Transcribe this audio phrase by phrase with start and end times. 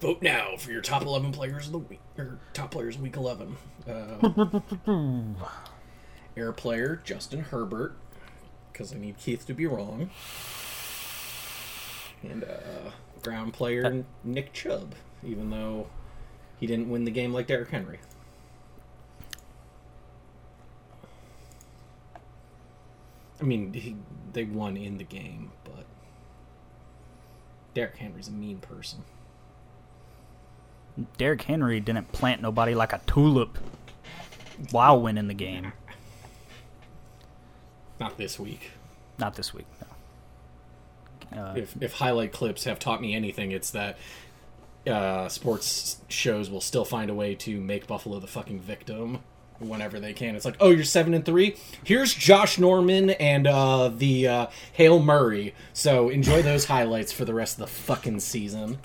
[0.00, 3.16] Vote now for your top 11 players of the week, or top players of week
[3.16, 3.56] 11.
[3.88, 5.32] Uh,
[6.36, 7.96] air player, Justin Herbert,
[8.72, 10.10] because I need Keith to be wrong.
[12.22, 12.90] And uh,
[13.22, 15.86] ground player, Nick Chubb, even though
[16.58, 17.98] he didn't win the game like Derrick Henry.
[23.40, 23.96] I mean, he,
[24.32, 25.84] they won in the game, but
[27.74, 29.04] Derrick Henry's a mean person.
[31.18, 33.58] Derrick Henry didn't plant nobody like a tulip
[34.70, 35.72] while winning the game.
[38.00, 38.72] Not this week.
[39.18, 39.66] Not this week.
[41.32, 41.42] No.
[41.42, 43.98] Uh, If, if highlight clips have taught me anything, it's that
[44.86, 49.20] uh, sports shows will still find a way to make Buffalo the fucking victim
[49.58, 50.36] whenever they can.
[50.36, 51.56] It's like, oh, you're seven and three.
[51.82, 55.54] Here's Josh Norman and uh, the uh, Hale Murray.
[55.72, 58.78] So enjoy those highlights for the rest of the fucking season.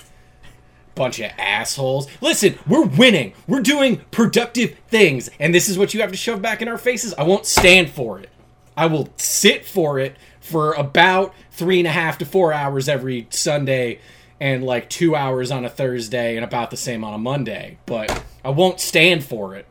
[0.95, 2.08] Bunch of assholes.
[2.20, 3.34] Listen, we're winning.
[3.48, 6.77] We're doing productive things, and this is what you have to shove back in our
[6.77, 7.13] faces.
[7.13, 8.29] I won't stand for it.
[8.76, 13.27] I will sit for it for about three and a half to four hours every
[13.30, 13.99] Sunday
[14.40, 17.77] and like two hours on a Thursday and about the same on a Monday.
[17.85, 19.68] But I won't stand for it.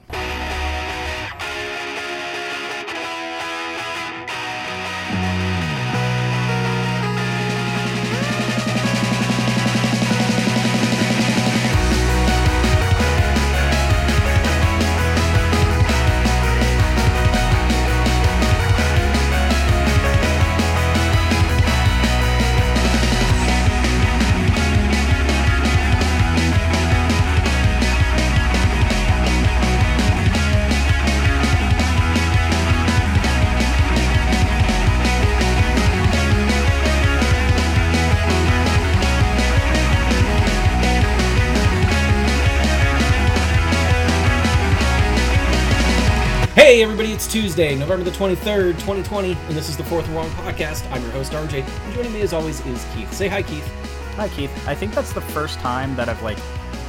[47.51, 50.89] Tuesday, November the 23rd, 2020, and this is the Fourth Wrong Podcast.
[50.93, 53.13] I'm your host, RJ, and joining me as always is Keith.
[53.13, 53.67] Say hi, Keith.
[54.15, 54.53] hi, Keith.
[54.69, 56.39] I think that's the first time that I've like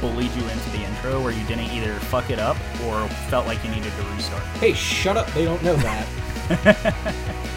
[0.00, 3.64] bullied you into the intro where you didn't either fuck it up or felt like
[3.64, 4.40] you needed to restart.
[4.60, 6.94] Hey, shut up, they don't know that.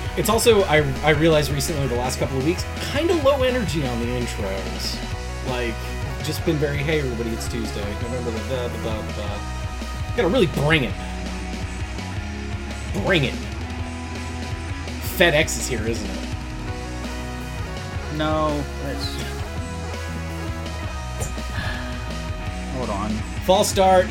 [0.17, 3.85] it's also, I, I realized recently, the last couple of weeks, kind of low energy
[3.85, 5.47] on the intros.
[5.47, 5.75] Like,
[6.23, 9.01] just been very, hey everybody, it's Tuesday, November the da da.
[9.15, 9.39] da.
[10.15, 10.93] Gotta really bring it.
[13.03, 13.33] Bring it.
[15.17, 16.19] FedEx is here, isn't it?
[18.17, 19.05] No, that's.
[22.75, 23.11] Hold on.
[23.45, 24.05] False start.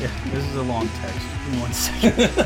[0.00, 1.18] Yeah, this is a long text.
[1.44, 2.18] Give me one second.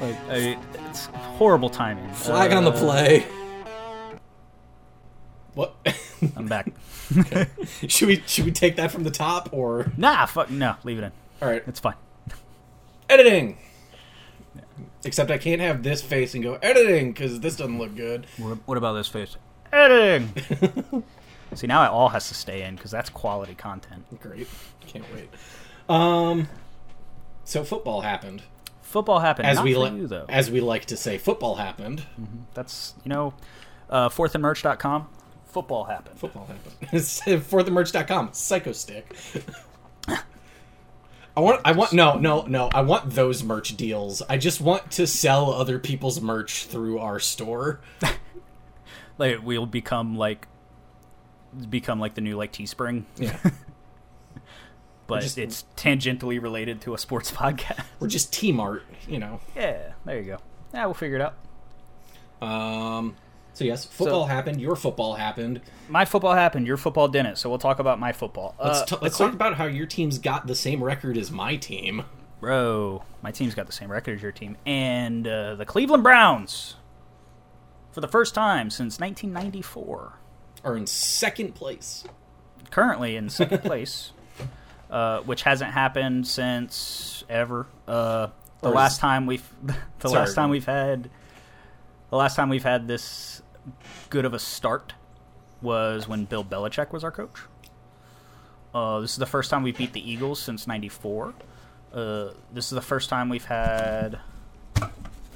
[0.00, 2.12] like, I, it's horrible timing.
[2.12, 3.26] Flag on the Uh, play.
[5.54, 5.74] What?
[6.36, 6.72] I'm back.
[7.88, 10.76] should we should we take that from the top or nah, fuck no.
[10.84, 11.12] Leave it in.
[11.42, 11.62] all right?
[11.66, 11.94] It's fine.
[13.10, 13.58] Editing.
[15.04, 18.26] Except I can't have this face and go editing because this doesn't look good.
[18.38, 19.36] What, what about this face?
[19.72, 21.04] Editing.
[21.54, 24.04] See, now it all has to stay in because that's quality content.
[24.20, 24.46] Great,
[24.86, 25.28] can't wait.
[25.88, 26.48] Um,
[27.44, 28.42] so football happened,
[28.82, 29.46] Football happened.
[29.48, 30.26] as Not we for li- you though.
[30.28, 32.04] as we like to say, football happened.
[32.54, 33.34] That's you know,
[33.88, 35.08] uh, fourthandmerch.com.
[35.46, 36.18] Football happened.
[36.20, 37.04] Football happened.
[37.44, 39.16] For the merch.com, psycho stick.
[41.36, 42.68] I want, I want, no, no, no.
[42.74, 44.20] I want those merch deals.
[44.28, 47.80] I just want to sell other people's merch through our store.
[49.18, 50.48] Like we'll become like
[51.68, 53.36] become like the new like Teespring, Yeah.
[55.06, 57.84] but just- it's tangentially related to a sports podcast.
[57.98, 59.40] We're just Team Art, you know.
[59.54, 60.38] yeah, there you go.
[60.72, 61.22] Yeah, we'll figure it
[62.40, 62.48] out.
[62.48, 63.14] Um,
[63.52, 64.60] so yes, football happened.
[64.60, 65.60] Your football happened.
[65.88, 66.66] My football happened.
[66.66, 67.36] Your football didn't.
[67.36, 68.54] So we'll talk about my football.
[68.62, 71.56] Let's, Uh, t- let's talk about how your team's got the same record as my
[71.56, 72.04] team.
[72.40, 74.56] Bro, my team's got the same record as your team.
[74.64, 76.76] And uh, the Cleveland Browns,
[77.92, 80.12] for the first time since 1994,
[80.64, 82.04] Are in second place.
[82.70, 84.12] currently in second place,
[84.90, 87.66] uh, which hasn't happened since ever.
[87.86, 88.28] Uh,
[88.62, 89.46] the Or last time we've,
[89.98, 91.10] the last time we've had,
[92.10, 93.42] the last time we've had this
[94.10, 94.92] good of a start
[95.62, 97.40] was when Bill Belichick was our coach.
[98.74, 101.34] Uh, this is the first time we beat the Eagles since '94.
[101.92, 104.20] Uh, this is the first time we've had.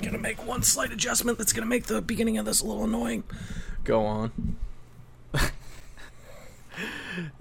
[0.03, 3.25] Gonna make one slight adjustment that's gonna make the beginning of this a little annoying.
[3.85, 4.57] Go on.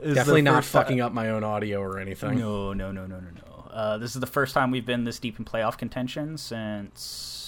[0.04, 2.40] Definitely not fucking up my own audio or anything.
[2.40, 3.72] No, no, no, no, no, no.
[3.72, 7.43] Uh, this is the first time we've been this deep in playoff contention since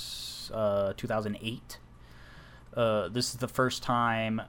[0.51, 1.77] uh, 2008.
[2.75, 4.41] Uh, this is the first time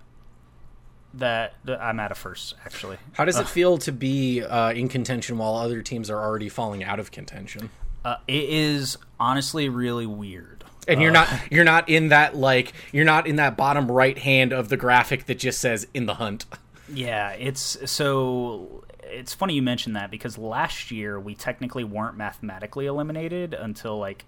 [1.14, 2.98] that, that I'm at a first actually.
[3.12, 6.84] How does it feel to be uh, in contention while other teams are already falling
[6.84, 7.70] out of contention?
[8.04, 10.64] Uh, it is honestly really weird.
[10.88, 14.52] And you're not you're not in that like you're not in that bottom right hand
[14.52, 16.46] of the graphic that just says in the hunt.
[16.88, 22.86] Yeah, it's so it's funny you mentioned that because last year we technically weren't mathematically
[22.86, 24.24] eliminated until like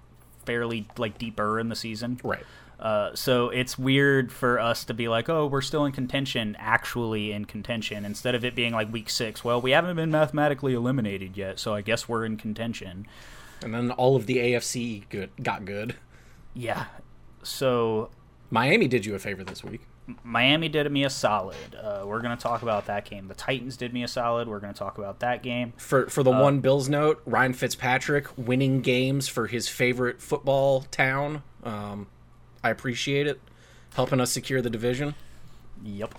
[0.48, 2.18] fairly like deeper in the season.
[2.24, 2.42] Right.
[2.80, 7.32] Uh, so it's weird for us to be like, oh, we're still in contention, actually
[7.32, 9.44] in contention, instead of it being like week six.
[9.44, 13.06] Well, we haven't been mathematically eliminated yet, so I guess we're in contention.
[13.62, 15.96] And then all of the AFC good got good.
[16.54, 16.86] Yeah.
[17.42, 18.08] So
[18.50, 19.82] Miami did you a favor this week.
[20.22, 21.74] Miami did me a solid.
[21.74, 23.28] Uh, we're going to talk about that game.
[23.28, 24.48] The Titans did me a solid.
[24.48, 25.74] We're going to talk about that game.
[25.76, 31.42] For for the one Bills note, Ryan Fitzpatrick winning games for his favorite football town.
[31.62, 32.06] Um,
[32.64, 33.40] I appreciate it,
[33.94, 35.14] helping us secure the division.
[35.84, 36.14] Yep.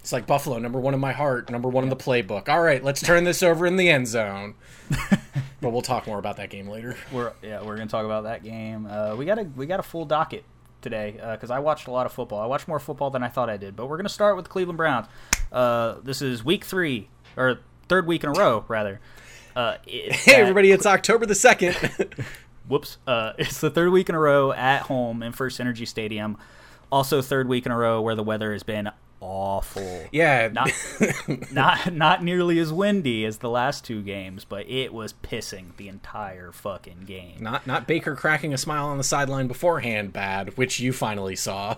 [0.00, 2.48] It's like Buffalo, number one in my heart, number one in the playbook.
[2.48, 4.54] All right, let's turn this over in the end zone.
[5.60, 6.96] but we'll talk more about that game later.
[7.12, 8.86] We're yeah, we're going to talk about that game.
[8.86, 10.44] Uh, we got a we got a full docket
[10.80, 12.40] today because I watched a lot of football.
[12.40, 13.76] I watched more football than I thought I did.
[13.76, 15.06] But we're going to start with the Cleveland Browns.
[15.52, 19.00] Uh, this is week three or third week in a row, rather.
[19.56, 22.24] Uh, it- Hey, everybody, it's October the 2nd.
[22.68, 22.98] Whoops.
[23.06, 26.36] Uh, it's the third week in a row at home in FirstEnergy Stadium.
[26.92, 28.90] Also, third week in a row where the weather has been
[29.20, 30.06] awful.
[30.12, 30.48] yeah.
[30.48, 30.70] Not,
[31.52, 35.88] not, not nearly as windy as the last two games, but it was pissing the
[35.88, 37.36] entire fucking game.
[37.40, 41.76] not not Baker cracking a smile on the sideline beforehand bad, which you finally saw.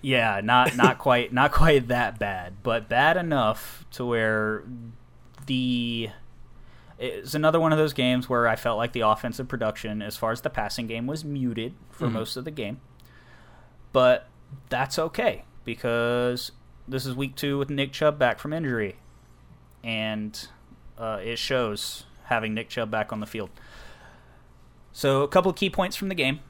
[0.00, 4.64] Yeah, not not quite not quite that bad, but bad enough to where
[5.46, 6.10] the
[6.98, 10.32] it's another one of those games where I felt like the offensive production as far
[10.32, 12.14] as the passing game was muted for mm-hmm.
[12.14, 12.80] most of the game.
[13.92, 14.28] But
[14.68, 16.52] that's okay because
[16.88, 18.96] this is week 2 with Nick Chubb back from injury
[19.84, 20.48] and
[20.96, 23.50] uh, it shows having Nick Chubb back on the field.
[24.92, 26.40] So, a couple of key points from the game.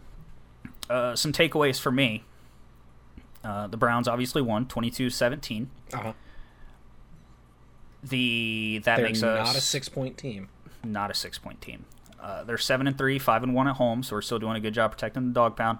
[0.88, 2.24] Uh, some takeaways for me.
[3.44, 5.66] Uh, the Browns obviously won 22-17.
[5.92, 6.12] Uh-huh.
[8.02, 10.48] The that They're makes us not a six point team.
[10.84, 11.84] not a six point team.
[12.20, 14.60] Uh, they're seven and three, five and one at home, so we're still doing a
[14.60, 15.78] good job protecting the dog pound.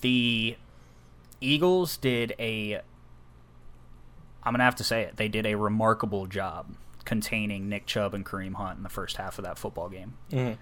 [0.00, 0.56] The
[1.40, 2.80] Eagles did a
[4.44, 5.16] I'm gonna have to say it.
[5.16, 6.66] They did a remarkable job
[7.04, 10.14] containing Nick Chubb and Kareem Hunt in the first half of that football game.
[10.30, 10.56] Mhm.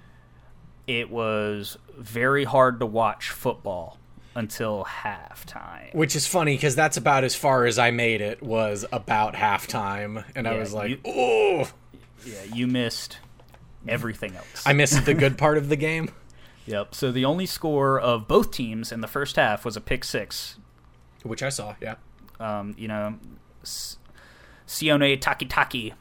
[0.86, 3.98] It was very hard to watch football
[4.34, 5.94] until halftime.
[5.94, 10.24] Which is funny because that's about as far as I made it was about halftime,
[10.34, 11.70] and I was like, you- "Oh,
[12.24, 13.18] Yeah, you missed
[13.88, 14.62] everything else.
[14.64, 16.10] I missed the good part of the game."
[16.64, 16.94] Yep.
[16.94, 20.58] So the only score of both teams in the first half was a pick six.
[21.24, 21.96] Which I saw, yeah.
[22.38, 23.18] Um, you know,
[23.64, 25.92] Sione Takitaki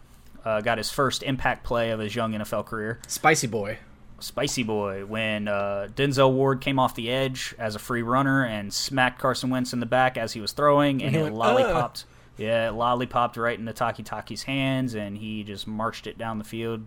[0.46, 3.00] uh, got his first impact play of his young NFL career.
[3.08, 3.80] Spicy boy.
[4.20, 8.72] Spicy boy when uh, Denzel Ward came off the edge as a free runner and
[8.72, 12.06] smacked Carson Wentz in the back as he was throwing, and he it went, lollipopped.
[12.38, 16.86] Yeah, it lollipopped right into Takitaki's hands, and he just marched it down the field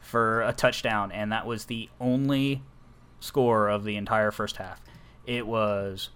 [0.00, 1.12] for a touchdown.
[1.12, 2.62] And that was the only
[3.20, 4.82] score of the entire first half.
[5.24, 6.10] It was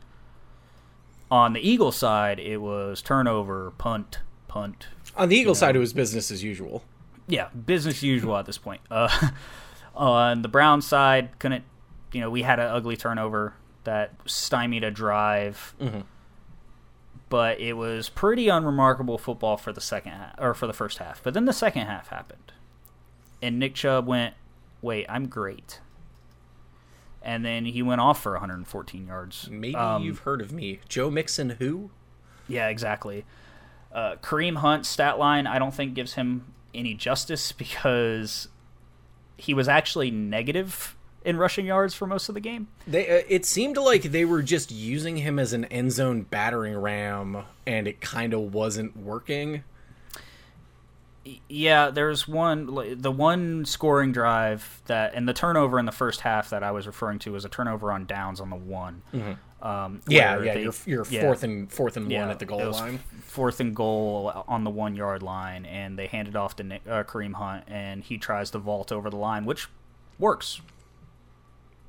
[1.31, 2.39] on the Eagle side.
[2.39, 6.83] It was turnover, punt, punt, On the Eagle side, it was business as usual.
[7.29, 8.81] yeah, business as usual at this point.
[8.91, 9.31] Uh,
[9.97, 11.65] on the Brown side, couldn't
[12.13, 13.55] you know we had an ugly turnover
[13.85, 15.75] that stymied a drive,
[17.29, 21.23] but it was pretty unremarkable football for the second half or for the first half.
[21.23, 22.53] But then the second half happened,
[23.43, 24.35] and Nick Chubb went,
[24.83, 25.81] "Wait, I'm great."
[27.27, 29.49] And then he went off for 114 yards.
[29.51, 30.79] Maybe Um, you've heard of me.
[30.89, 31.91] Joe Mixon, who?
[32.47, 33.25] Yeah, exactly.
[33.93, 38.47] Uh, Kareem Hunt's stat line, I don't think gives him any justice because
[39.37, 42.69] he was actually negative in rushing yards for most of the game.
[42.87, 46.77] They, uh, it seemed like they were just using him as an end zone battering
[46.77, 49.65] ram, and it kind of wasn't working.
[51.49, 56.51] Yeah, there's one, the one scoring drive that, and the turnover in the first half
[56.51, 59.03] that I was referring to was a turnover on downs on the one.
[59.63, 61.23] Um, Yeah, yeah, they- you're, you're yeah.
[61.23, 62.99] fourth and fourth and Yeah, one at the goal line.
[63.23, 66.83] Fourth and goal on the one yard line, and they hand it off to Nick,
[66.89, 69.69] uh, Kareem Hunt, and he tries to vault over the line, which
[70.19, 70.61] works.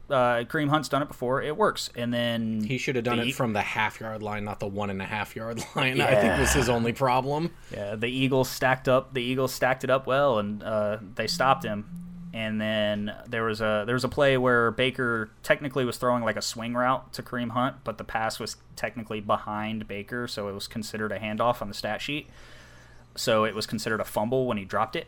[0.09, 1.89] Uh, Kareem Hunt's done it before; it works.
[1.95, 4.67] And then He should have done the- it from the half yard line, not the
[4.67, 5.99] one and a half yard line.
[5.99, 7.51] I think was his only problem.
[7.71, 9.13] Yeah, the Eagles stacked up.
[9.13, 11.85] The Eagles stacked it up well, and uh, they stopped him.
[12.33, 16.35] and then there was a there was a play where Baker technically was throwing like
[16.37, 20.53] a swing route to Kareem Hunt, but the pass was technically behind Baker, so it
[20.53, 22.27] was considered a handoff on the stat sheet.
[23.15, 25.07] So it was considered a fumble when he dropped it.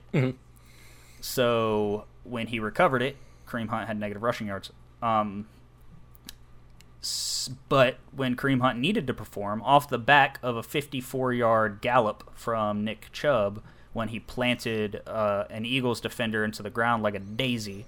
[1.22, 4.72] So when he recovered it, Kareem Hunt had negative rushing yards.
[5.02, 5.48] Um,
[7.70, 12.30] but when Kareem Hunt needed to perform, off the back of a 54 yard gallop
[12.36, 13.62] from Nick Chubb,
[13.94, 17.86] when he planted uh, an Eagles defender into the ground like a daisy,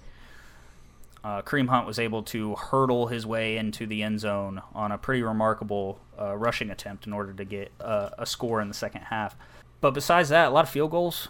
[1.23, 4.97] uh, Kareem Hunt was able to hurdle his way into the end zone on a
[4.97, 9.01] pretty remarkable uh, rushing attempt in order to get uh, a score in the second
[9.01, 9.35] half.
[9.81, 11.27] But besides that, a lot of field goals.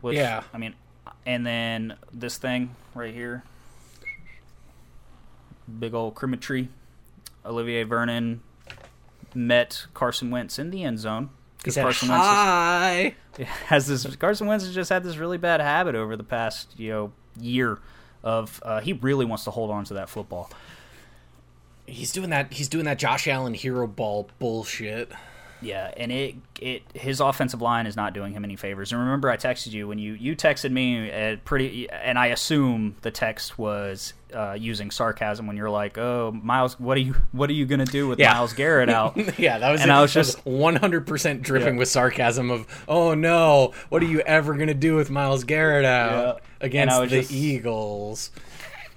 [0.00, 0.42] Which, Yeah.
[0.54, 0.74] I mean,
[1.26, 3.42] and then this thing right here,
[5.78, 6.68] big old Crimetry.
[7.44, 8.42] Olivier Vernon
[9.34, 13.14] met Carson Wentz in the end zone because Carson Wentz is- hi.
[13.66, 16.90] has this Carson Wentz has just had this really bad habit over the past you
[16.90, 17.78] know year
[18.24, 20.50] of uh, he really wants to hold on to that football.
[21.86, 22.52] He's doing that.
[22.52, 25.12] He's doing that Josh Allen hero ball bullshit.
[25.62, 28.92] Yeah, and it it his offensive line is not doing him any favors.
[28.92, 32.96] And remember, I texted you when you you texted me at pretty, and I assume
[33.02, 37.48] the text was uh, using sarcasm when you're like, "Oh, Myles, what are you what
[37.48, 38.34] are you gonna do with Yeah.
[38.34, 39.80] Myles Garrett out?" yeah, that was.
[39.80, 41.78] And I was just- one hundred percent dripping Yeah.
[41.78, 42.50] with sarcasm.
[42.50, 46.66] Of oh no, what are you ever gonna do with Myles Garrett out Yeah.
[46.66, 48.30] Against the just- Eagles?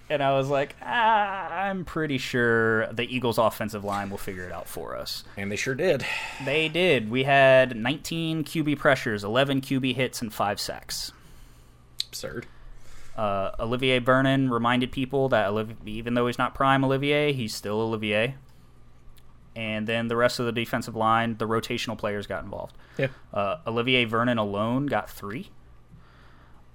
[0.10, 4.52] And I was like, ah, "I'm pretty sure the Eagles' offensive line will figure it
[4.52, 6.06] out for us." And they sure did.
[6.44, 7.10] They did.
[7.10, 11.12] We had 19 QB pressures, 11 QB hits, and five sacks.
[12.08, 12.48] Absurd.
[13.16, 17.82] Uh, Olivier Vernon reminded people that Oliv- even though he's not prime Olivier, he's still
[17.82, 18.36] Olivier.
[19.56, 22.78] And then the rest of the defensive line, the rotational players got involved.
[22.98, 23.08] Yeah.
[23.34, 25.50] Uh, Olivier Vernon alone got three.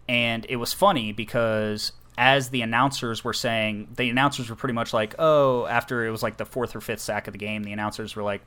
[0.07, 4.93] And it was funny because as the announcers were saying, the announcers were pretty much
[4.93, 7.73] like, oh, after it was like the fourth or fifth sack of the game, the
[7.73, 8.43] announcers were like,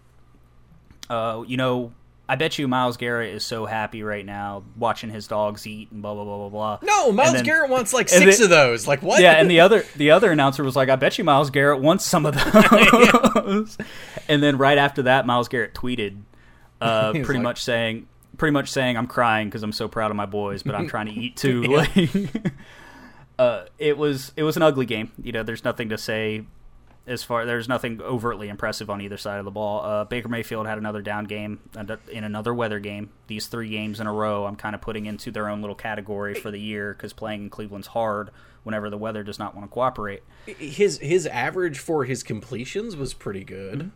[1.10, 1.92] uh, you know,
[2.30, 6.02] I bet you Myles Garrett is so happy right now watching his dogs eat and
[6.02, 6.80] blah, blah, blah, blah, blah.
[6.84, 8.86] No, Myles then- Garrett wants like six then- of those.
[8.88, 9.22] Like what?
[9.22, 12.04] yeah, and the other the other announcer was like, "I bet you Myles Garrett wants
[12.06, 12.36] some of
[13.34, 13.78] those."
[14.28, 16.18] and then right after that, Myles Garrett tweeted,
[16.82, 18.08] uh, pretty like- much saying,
[18.38, 21.06] pretty much saying, "I'm crying because I'm so proud of my boys, but I'm trying
[21.08, 21.96] to eat too." Like,
[23.40, 25.12] uh, it was it was an ugly game.
[25.22, 26.46] You know, there's nothing to say
[27.06, 29.84] as far there's nothing overtly impressive on either side of the ball.
[29.84, 33.10] Uh, Baker Mayfield had another down game uh, in another weather game.
[33.28, 36.34] These three games in a row, I'm kind of putting into their own little category
[36.36, 38.30] for the year because playing in Cleveland's hard
[38.64, 40.24] whenever the weather does not want to cooperate.
[40.46, 43.92] his his average for his completions was pretty good.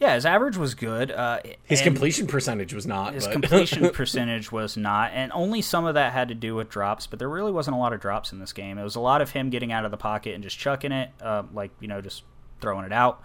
[0.00, 1.12] Yeah, his average was good.
[1.12, 3.14] Uh, His completion percentage was not.
[3.14, 7.06] his completion percentage was not, and only some of that had to do with drops.
[7.06, 8.76] But there really wasn't a lot of drops in this game.
[8.76, 11.10] It was a lot of him getting out of the pocket and just chucking it,
[11.22, 12.24] uh, like you know, just
[12.60, 13.22] throwing it out.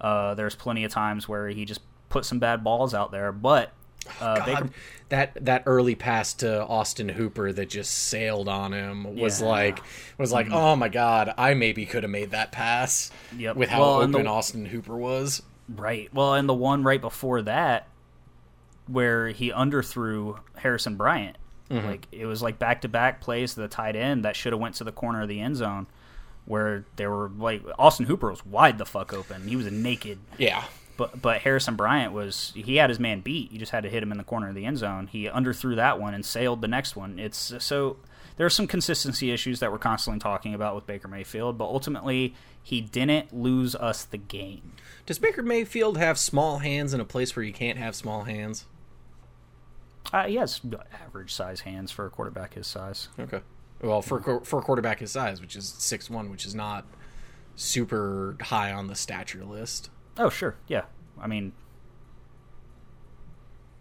[0.00, 3.72] Uh, there's plenty of times where he just put some bad balls out there, but
[4.20, 4.70] uh, God, Baker,
[5.10, 9.46] that that early pass to Austin Hooper that just sailed on him was Yeah.
[9.46, 9.46] Mm-hmm.
[9.46, 9.82] like
[10.18, 13.56] was like oh my god I maybe could have made that pass Yep.
[13.56, 15.42] with how Well, open the- Austin Hooper was
[15.76, 16.12] right?
[16.12, 17.88] Well, and the one right before that,
[18.86, 21.36] where he underthrew Harrison Bryant,
[21.70, 21.86] mm-hmm.
[21.86, 24.60] like it was like back to back plays to the tight end that should have
[24.60, 25.86] went to the corner of the end zone.
[26.44, 29.46] Where there were like Austin Hooper was wide the fuck open.
[29.46, 30.18] He was naked.
[30.38, 30.64] yeah
[30.96, 33.52] But but Harrison Bryant was he had his man beat.
[33.52, 35.06] You just had to hit him in the corner of the end zone.
[35.06, 37.20] He underthrew that one and sailed the next one.
[37.20, 37.96] It's so
[38.36, 42.34] there are some consistency issues that we're constantly talking about with Baker Mayfield, but ultimately
[42.62, 44.72] he didn't lose us the game.
[45.06, 48.66] does Baker Mayfield have small hands in a place where you can't have small hands?
[50.12, 50.60] Uh, he has
[51.04, 53.08] average size hands for a quarterback his size.
[53.18, 53.40] okay.
[53.80, 56.86] Well for a for a quarterback his size which is six one which is not
[57.56, 59.90] super high on the stature list.
[60.18, 60.84] Oh sure, yeah.
[61.20, 61.52] I mean,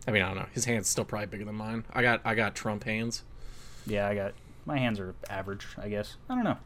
[0.08, 0.48] I mean I don't know.
[0.54, 1.86] His hands still probably bigger than mine.
[1.94, 3.24] I got I got Trump hands
[3.86, 4.34] yeah, I got
[4.66, 5.66] my hands are average.
[5.78, 6.58] I guess I don't know.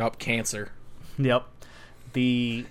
[0.00, 0.72] oh cancer
[1.18, 1.46] Yep.
[2.12, 2.64] The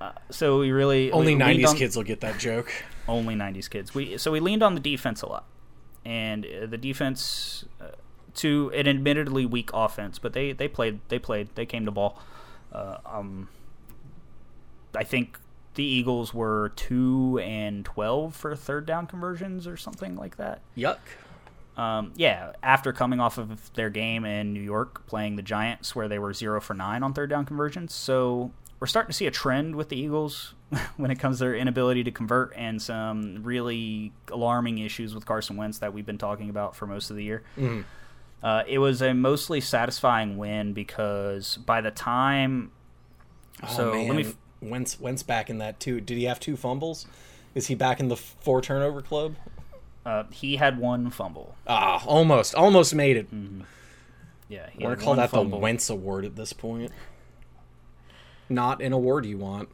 [0.00, 2.72] uh, so we really only we 90s on- kids will get that joke
[3.08, 3.94] only 90s kids.
[3.94, 5.44] We so we leaned on the defense a lot,
[6.04, 7.88] and uh, the defense uh,
[8.36, 12.20] to an admittedly weak offense, but they they played they played they came to ball.
[12.72, 13.48] Uh, um,
[14.94, 15.38] I think
[15.74, 20.60] the Eagles were two and twelve for third down conversions or something like that.
[20.76, 20.98] yuck
[21.76, 26.08] Um, yeah, after coming off of their game in New York playing the Giants, where
[26.08, 27.94] they were zero for nine on third down conversions.
[27.94, 30.54] So we're starting to see a trend with the Eagles
[30.96, 35.56] when it comes to their inability to convert and some really alarming issues with Carson
[35.56, 37.42] Wentz that we've been talking about for most of the year.
[38.42, 42.72] Uh, it was a mostly satisfying win because by the time,
[43.68, 44.08] so oh, man.
[44.08, 44.24] let me.
[44.24, 46.00] f- Wentz, Wentz back in that too.
[46.00, 47.06] Did he have two fumbles?
[47.54, 49.34] Is he back in the four turnover club?
[50.04, 51.54] Uh, he had one fumble.
[51.66, 53.28] Ah, almost, almost made it.
[54.48, 55.58] Yeah, he We're gonna call that fumble.
[55.58, 56.90] the Wentz Award at this point.
[58.48, 59.68] Not an award you want.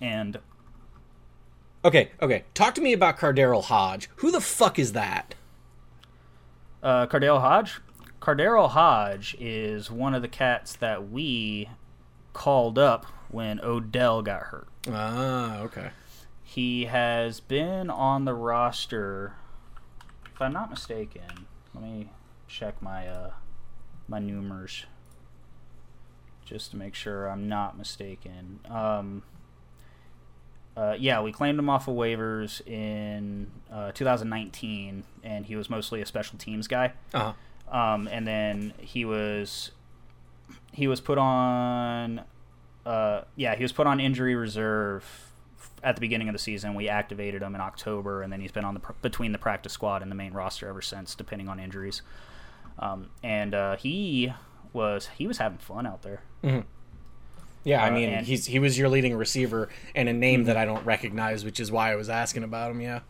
[0.00, 0.38] and
[1.84, 2.44] Okay, okay.
[2.54, 4.08] Talk to me about KhaDarel Hodge.
[4.16, 5.34] Who the fuck is that?
[6.82, 7.80] uh, KhaDarel Hodge.
[8.20, 11.68] KhaDarel Hodge is one of the cats that we
[12.32, 14.68] called up when Odell got hurt.
[14.90, 15.90] Ah, okay.
[16.54, 19.36] He has been on the roster,
[20.26, 21.46] if I'm not mistaken.
[21.74, 22.10] Let me
[22.46, 23.30] check my uh,
[24.06, 24.84] my numers
[26.44, 28.60] just to make sure I'm not mistaken.
[28.68, 29.22] Um,
[30.76, 36.02] uh, yeah, we claimed him off of waivers in uh, 2019, and he was mostly
[36.02, 36.92] a special teams guy.
[37.14, 37.32] Uh-huh.
[37.74, 39.70] Um, and then he was
[40.70, 42.20] he was put on
[42.84, 45.31] uh, yeah he was put on injury reserve
[45.82, 46.74] at the beginning of the season.
[46.74, 49.72] We activated him in October, and then he's been on the pr- between the practice
[49.72, 52.02] squad and the main roster ever since, depending on injuries.
[52.78, 54.32] Um, and uh, he
[54.72, 56.22] was he was having fun out there.
[57.64, 60.56] Yeah, I Uh, mean, and- he's he was your leading receiver and a name that
[60.56, 62.80] I don't recognize, which is why I was asking about him.
[62.80, 63.00] Yeah.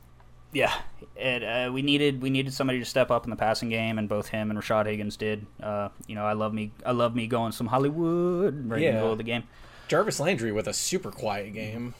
[0.55, 0.75] Yeah,
[1.17, 4.07] and uh, we needed we needed somebody to step up in the passing game, and
[4.07, 5.47] both him and Rashad Higgins did.
[5.62, 8.93] Uh, you know, I love me I love me going some Hollywood right in the
[9.00, 9.45] middle of the game.
[9.88, 11.95] Jarvis Landry with a super quiet game.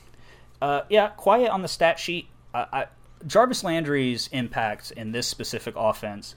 [0.63, 2.29] Uh, yeah, quiet on the stat sheet.
[2.55, 2.87] I, I,
[3.27, 6.37] Jarvis Landry's impact in this specific offense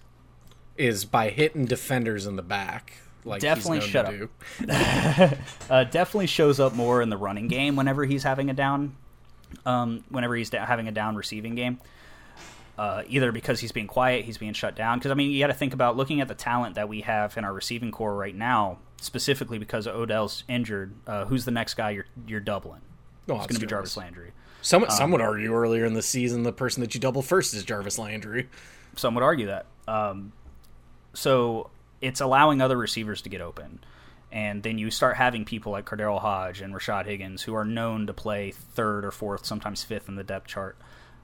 [0.78, 2.94] Is by hitting defenders in the back.
[3.24, 4.30] Like Definitely he's shut up.
[5.70, 8.96] uh, definitely shows up more in the running game whenever he's having a down,
[9.64, 11.80] um, whenever he's da- having a down receiving game.
[12.80, 14.98] Uh, either because he's being quiet, he's being shut down.
[14.98, 17.38] Because I mean, you got to think about looking at the talent that we have
[17.38, 20.96] in our receiving core right now, specifically because Odell's injured.
[21.06, 22.82] Uh, who's the next guy you're you're doubling?
[23.30, 23.98] Oh, It's going to be Jarvis.
[23.98, 24.32] Landry.
[24.62, 27.64] Some some would argue earlier in the season the person that you double first is
[27.64, 28.50] Jarvis Landry.
[28.96, 29.68] Some would argue that.
[29.88, 30.32] Um,
[31.14, 31.70] so
[32.02, 33.80] it's allowing other receivers to get open.
[34.32, 38.08] And then you start having people like KhaDarel Hodge and Rashad Higgins who are known
[38.08, 40.78] to play third or fourth, sometimes fifth in the depth chart,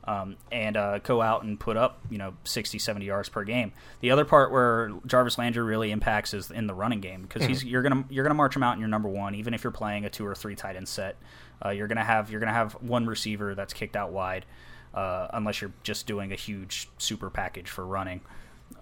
[0.05, 3.73] um, and uh, go out and put up, you know, 60, 70 yards per game.
[3.99, 7.65] The other part where Jarvis Landry really impacts is in the running game because he's
[7.65, 10.05] you're gonna you're gonna march him out in your number one, even if you're playing
[10.05, 11.17] a two or three tight end set.
[11.63, 14.45] Uh, you're gonna have you're gonna have one receiver that's kicked out wide,
[14.93, 18.21] uh, unless you're just doing a huge super package for running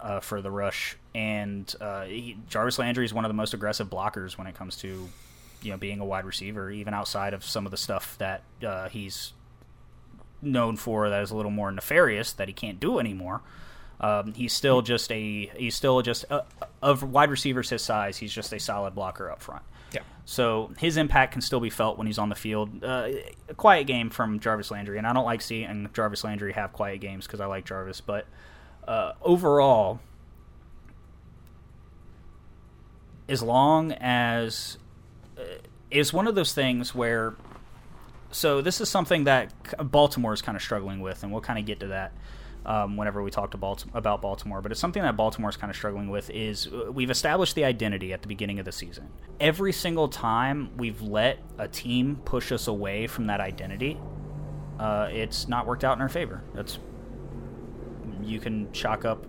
[0.00, 0.96] uh, for the rush.
[1.14, 4.76] And uh, he, Jarvis Landry is one of the most aggressive blockers when it comes
[4.78, 5.08] to
[5.62, 8.88] you know being a wide receiver, even outside of some of the stuff that uh,
[8.88, 9.32] he's
[10.42, 13.42] known for that is a little more nefarious that he can't do anymore.
[14.00, 16.44] Um, he's still just a he's still just a,
[16.80, 18.16] of wide receivers his size.
[18.16, 19.62] He's just a solid blocker up front.
[19.92, 20.00] Yeah.
[20.24, 22.84] So his impact can still be felt when he's on the field.
[22.84, 23.08] Uh,
[23.48, 27.00] a quiet game from Jarvis Landry, and I don't like seeing Jarvis Landry have quiet
[27.00, 28.00] games because I like Jarvis.
[28.00, 28.26] But
[28.86, 30.00] uh, overall,
[33.28, 34.78] as long as
[35.38, 35.42] uh,
[35.90, 37.34] it's one of those things where,
[38.30, 39.52] so this is something that
[39.90, 42.12] Baltimore is kind of struggling with, and we'll kind of get to that
[42.66, 44.60] um, whenever we talk about Baltimore.
[44.60, 46.30] But it's something that Baltimore is kind of struggling with.
[46.30, 49.08] Is uh, we've established the identity at the beginning of the season.
[49.38, 53.98] Every single time we've let a team push us away from that identity,
[54.78, 56.42] uh, it's not worked out in our favor.
[56.54, 56.78] That's
[58.22, 59.26] you can chalk up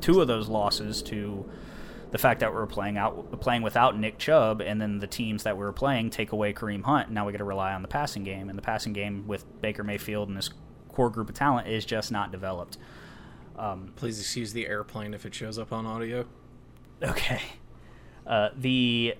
[0.00, 1.48] two of those losses to
[2.10, 5.56] the fact that we're playing out playing without Nick Chubb, and then the teams that
[5.56, 7.10] we were playing take away Kareem Hunt.
[7.10, 9.84] Now we got to rely on the passing game, and the passing game with Baker
[9.84, 10.50] Mayfield and this
[10.90, 12.76] core group of talent is just not developed.
[13.96, 16.26] Please excuse the airplane if it shows up on audio.
[17.02, 17.42] Okay.
[18.26, 19.14] Uh, the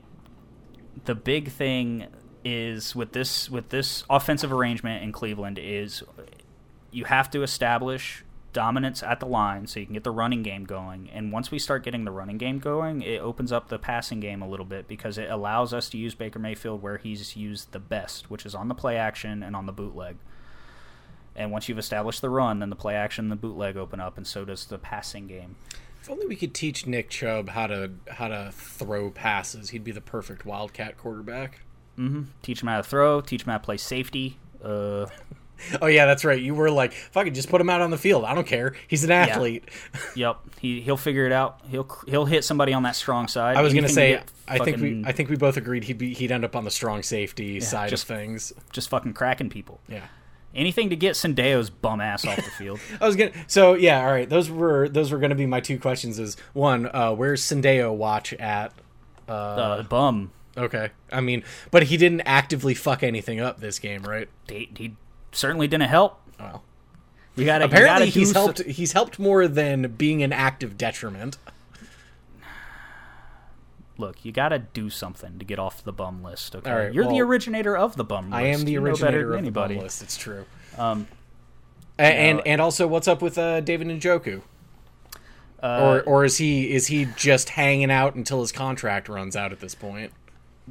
[1.04, 2.06] the big thing
[2.44, 6.02] is with this with this offensive arrangement in Cleveland is
[6.90, 10.64] you have to establish dominance at the line so you can get the running game
[10.64, 11.08] going.
[11.12, 14.42] And once we start getting the running game going, it opens up the passing game
[14.42, 17.78] a little bit because it allows us to use Baker Mayfield where he's used the
[17.78, 20.16] best, which is on the play action and on the bootleg.
[21.36, 24.16] And once you've established the run, then the play action and the bootleg open up,
[24.16, 25.56] and so does the passing game.
[26.02, 29.70] If only we could teach Nick Chubb how to how to throw passes.
[29.70, 31.60] He'd be the perfect Wildcat quarterback.
[32.42, 34.38] Teach him how to throw, teach him how to play safety.
[34.64, 35.06] Uh,
[35.82, 36.40] Oh yeah, that's right.
[36.40, 38.24] You were like, "Fuck it, just put him out on the field.
[38.24, 38.74] I don't care.
[38.88, 39.64] He's an athlete."
[40.16, 41.60] Yep, he he'll figure it out.
[41.68, 43.58] He'll he'll hit somebody on that strong side.
[43.58, 46.32] I was gonna say, I think we I think we both agreed he'd be he'd
[46.32, 48.54] end up on the strong safety side just- of things.
[48.72, 49.80] just fucking cracking people.
[49.86, 50.06] Yeah.
[50.54, 52.80] Anything to get Sendejo's bum ass off the field.
[53.00, 53.30] I was gonna.
[53.46, 54.28] So yeah, all right.
[54.28, 56.18] Those were those were gonna be my two questions.
[56.18, 58.72] Is one, uh, where's Sendeo watch at?
[59.28, 60.32] Uh, bum.
[60.56, 64.28] Okay, I mean, but he didn't actively fuck anything up this game, right?
[64.48, 64.96] He, he
[65.30, 66.20] certainly didn't help.
[66.40, 66.64] Well,
[67.36, 68.62] You gotta you apparently gotta do he's so- helped.
[68.64, 71.38] He's helped more than being an active detriment.
[74.00, 76.56] Look, you gotta do something to get off the bum list.
[76.56, 78.34] Okay, right, you're the originator of the bum list.
[78.34, 79.74] I am the You originator of anybody.
[79.74, 80.02] the bum list.
[80.02, 80.44] It's true.
[80.78, 81.06] Um,
[81.98, 84.42] and know- and also, what's up with uh, David Njoku?
[85.62, 89.52] uh, or or is he is he just hanging out until his contract runs out
[89.52, 90.12] at this point?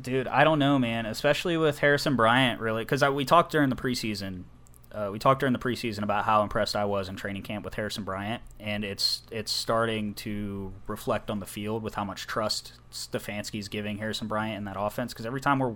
[0.02, 1.06] Dude, I don't know, man.
[1.06, 4.44] Especially with Harrison Bryant, really, because we talked during the preseason.
[4.92, 7.76] Uh, we talked during the preseason about how impressed I was in training camp with
[7.76, 12.74] Harrison Bryant, and it's it's starting to reflect on the field with how much trust
[12.92, 15.14] Stefanski's giving Harrison Bryant in that offense.
[15.14, 15.76] Because every time we're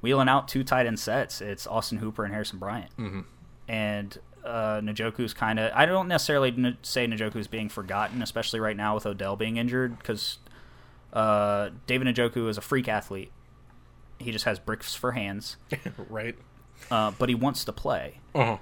[0.00, 3.20] wheeling out two tight end sets, it's Austin Hooper and Harrison Bryant, mm-hmm.
[3.68, 5.70] and uh, Njoku's kind of.
[5.74, 9.98] I don't necessarily n- say Njoku's being forgotten, especially right now with Odell being injured,
[9.98, 10.38] because
[11.12, 13.32] uh, David Njoku is a freak athlete.
[14.18, 15.56] He just has bricks for hands,
[16.08, 16.36] right.
[16.90, 18.18] Uh, but he wants to play.
[18.34, 18.58] Uh-huh.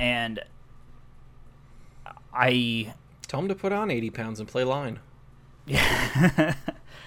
[0.00, 0.40] And
[2.32, 2.92] I,
[3.26, 5.00] Tell him to put on eighty pounds and play line.
[5.66, 6.54] Yeah,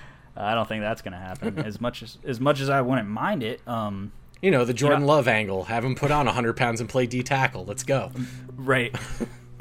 [0.38, 1.58] I don't think that's going to happen.
[1.60, 5.02] as much as as much as I wouldn't mind it, um, You know the Jordan
[5.02, 5.64] know- Love angle.
[5.64, 7.66] Have him put on hundred pounds and play D tackle.
[7.66, 8.12] Let's go.
[8.56, 8.96] right.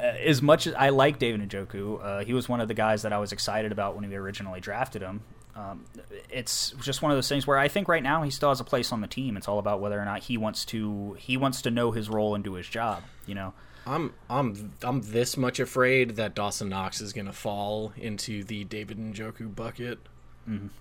[0.01, 3.03] Uh, as much as I like David Njoku, uh, he was one of the guys
[3.03, 5.21] that I was excited about when we originally drafted him.
[5.55, 5.85] Um,
[6.29, 8.63] it's just one of those things where I think right now he still has a
[8.63, 9.35] place on the team.
[9.35, 12.35] It's all about whether or not he wants to he wants to know his role
[12.35, 13.03] and do his job.
[13.25, 13.53] You know.
[13.85, 18.97] I'm I'm I'm this much afraid that Dawson Knox is gonna fall into the David
[18.97, 19.99] and Njoku bucket,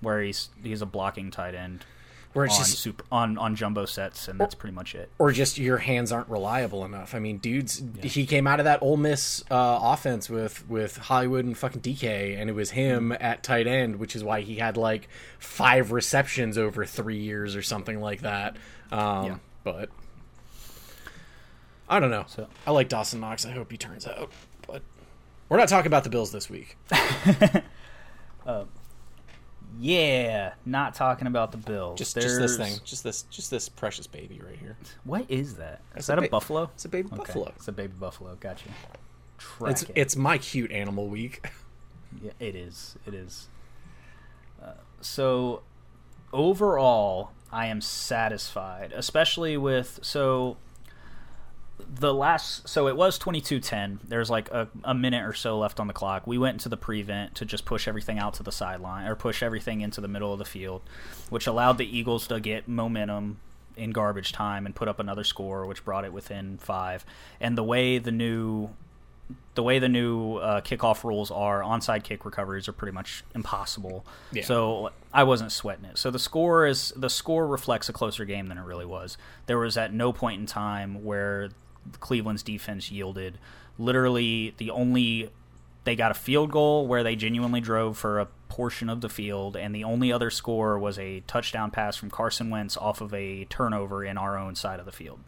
[0.00, 1.85] where he's he's a blocking tight end
[2.33, 5.11] where on it's just super on on jumbo sets, and that's pretty much it.
[5.19, 7.14] or just your hands aren't reliable enough.
[7.14, 11.45] I mean, dudes, he came out of that Ole Miss uh, offense with with Hollywood
[11.45, 14.77] and fucking DK, and it was him at tight end, which is why he had
[14.77, 18.57] like five receptions over three years or something like that.
[18.93, 19.37] Um, Yeah.
[19.64, 19.88] But
[21.88, 22.25] I don't know.
[22.29, 23.45] So- I like Dawson Knox.
[23.45, 24.31] I hope he turns out,
[24.66, 24.83] but
[25.49, 26.77] we're not talking about the Bills this week.
[29.83, 31.99] Yeah, not talking about the Bills.
[31.99, 34.77] Just just this thing, just this just this precious baby right here.
[35.05, 35.81] What is that?
[35.93, 36.64] Is It's that a a, buffalo?
[36.75, 37.53] It's a baby Okay, buffalo.
[37.57, 38.37] It's a baby buffalo.
[38.38, 38.69] Gotcha.
[39.38, 39.93] Track It's it.
[39.95, 41.47] it's my cute animal week.
[42.21, 42.97] Yeah, it is.
[43.07, 43.47] It is.
[44.61, 45.62] Uh, so,
[46.33, 50.57] overall, I am satisfied, especially with so
[51.88, 52.69] the last.
[52.69, 54.01] So it was twenty two ten.
[54.07, 56.27] There's like a, a minute or so left on the clock.
[56.27, 59.43] We went into the prevent to just push everything out to the sideline or push
[59.43, 60.83] everything into the middle of the field,
[61.29, 63.40] which allowed the Eagles to get momentum
[63.77, 67.05] in garbage time and put up another score, which brought it within five.
[67.40, 68.71] And the way the new
[69.55, 74.05] the way the new uh, kickoff rules are, onside kick recoveries are pretty much impossible.
[74.33, 74.45] Yeah.
[74.45, 75.99] So I wasn't sweating it.
[75.99, 79.16] So the score is the score reflects a closer game than it really was.
[79.47, 81.51] There was at no point in time where
[82.01, 83.38] Cleveland's defense yielded.
[83.79, 85.31] Literally, the only
[85.85, 89.57] they got a field goal where they genuinely drove for a portion of the field,
[89.57, 93.45] and the only other score was a touchdown pass from Carson Wentz off of a
[93.47, 95.21] turnover in our own side of the field,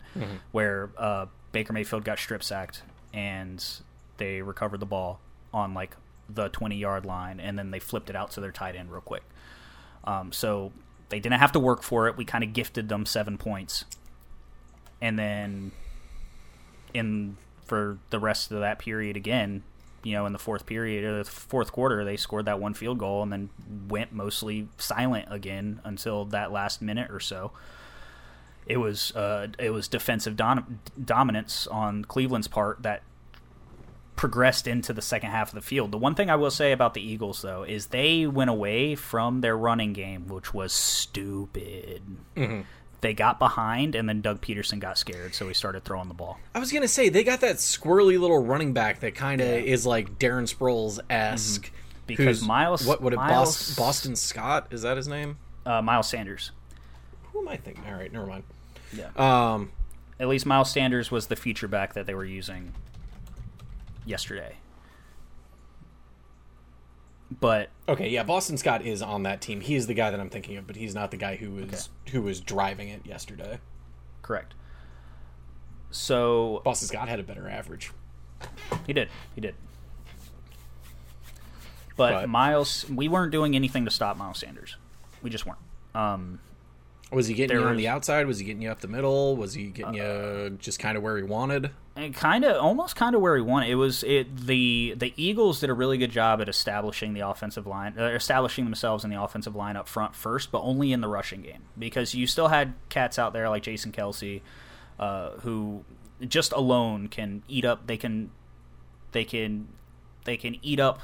[0.51, 2.83] where uh, Baker Mayfield got strip sacked
[3.15, 3.65] and
[4.19, 5.21] they recovered the ball
[5.53, 5.97] on like
[6.29, 9.01] the 20 yard line, and then they flipped it out to their tight end real
[9.01, 9.23] quick.
[10.05, 10.73] Um, so
[11.09, 12.17] they didn't have to work for it.
[12.17, 13.85] We kind of gifted them seven points,
[15.01, 15.73] and then
[16.95, 19.63] in for the rest of that period again,
[20.03, 22.99] you know, in the fourth period or the fourth quarter, they scored that one field
[22.99, 23.51] goal and then
[23.89, 27.53] went mostly silent again until that last minute or so.
[28.67, 33.03] It was uh, it was defensive dom- dominance on Cleveland's part that
[34.15, 35.91] progressed into the second half of the field.
[35.91, 39.41] The one thing I will say about the Eagles, though, is they went away from
[39.41, 42.03] their running game, which was stupid.
[43.03, 46.39] They got behind, and then Doug Pederson got scared, so he started throwing the ball.
[46.55, 49.85] I was gonna say they got that squirrely little running back that kind of is
[49.85, 51.65] like Darren Sproles esque.
[51.67, 51.77] Mm-hmm.
[52.07, 55.37] Because Miles- what would it Miles- Bos- Boston Scott is that his name?
[55.65, 56.51] Uh, Miles Sanders.
[57.33, 57.85] Who am I thinking?
[57.87, 58.43] All right, never mind.
[58.93, 59.09] Yeah.
[59.17, 59.71] Um,
[60.21, 62.73] At least Miles Sanders was the feature back that they were using
[64.05, 64.57] yesterday.
[67.41, 69.61] But okay, yeah, Boston Scott is on that team.
[69.61, 71.89] He is the guy that I'm thinking of, but he's not the guy who was
[72.11, 73.59] who was driving it yesterday.
[74.23, 74.55] correct.
[75.91, 77.93] So Boston Scott had a better average.
[78.87, 79.09] He did.
[79.35, 79.55] He did.
[81.97, 84.77] But, But- Miles, we weren't doing anything to stop Miles Sanders.
[85.23, 85.59] We just weren't.
[85.95, 86.41] Um,
[87.11, 88.27] Was he getting you on was- the outside?
[88.27, 89.37] Was he getting you up the middle?
[89.37, 91.71] Was he getting you just kind of where he wanted?
[91.95, 93.69] And kind of almost kind of where he wanted.
[93.69, 97.67] It was it the the Eagles did a really good job at establishing the offensive
[97.67, 101.09] line, uh, establishing themselves in the offensive line up front first, but only in the
[101.09, 104.41] rushing game because you still had cats out there like Jason Kelce,
[104.99, 105.85] uh, who
[106.27, 107.87] just alone can eat up.
[107.87, 108.31] They can
[109.13, 109.69] they can
[110.25, 111.01] they can eat up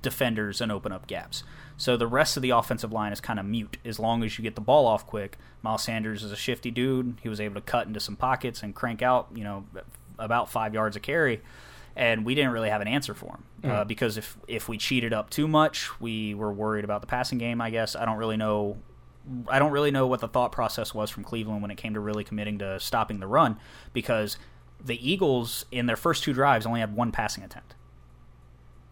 [0.00, 1.42] defenders and open up gaps.
[1.76, 4.42] So the rest of the offensive line is kind of mute as long as you
[4.42, 5.36] get the ball off quick.
[5.62, 7.18] Miles Sanders is a shifty dude.
[7.22, 9.66] He was able to cut into some pockets and crank out, you know,
[10.18, 11.42] about five yards a carry.
[11.94, 15.12] And we didn't really have an answer for him uh, because if if we cheated
[15.14, 17.60] up too much, we were worried about the passing game.
[17.60, 18.76] I guess I don't really know.
[19.48, 22.00] I don't really know what the thought process was from Cleveland when it came to
[22.00, 23.56] really committing to stopping the run
[23.94, 24.36] because
[24.84, 27.74] the Eagles in their first two drives only had one passing attempt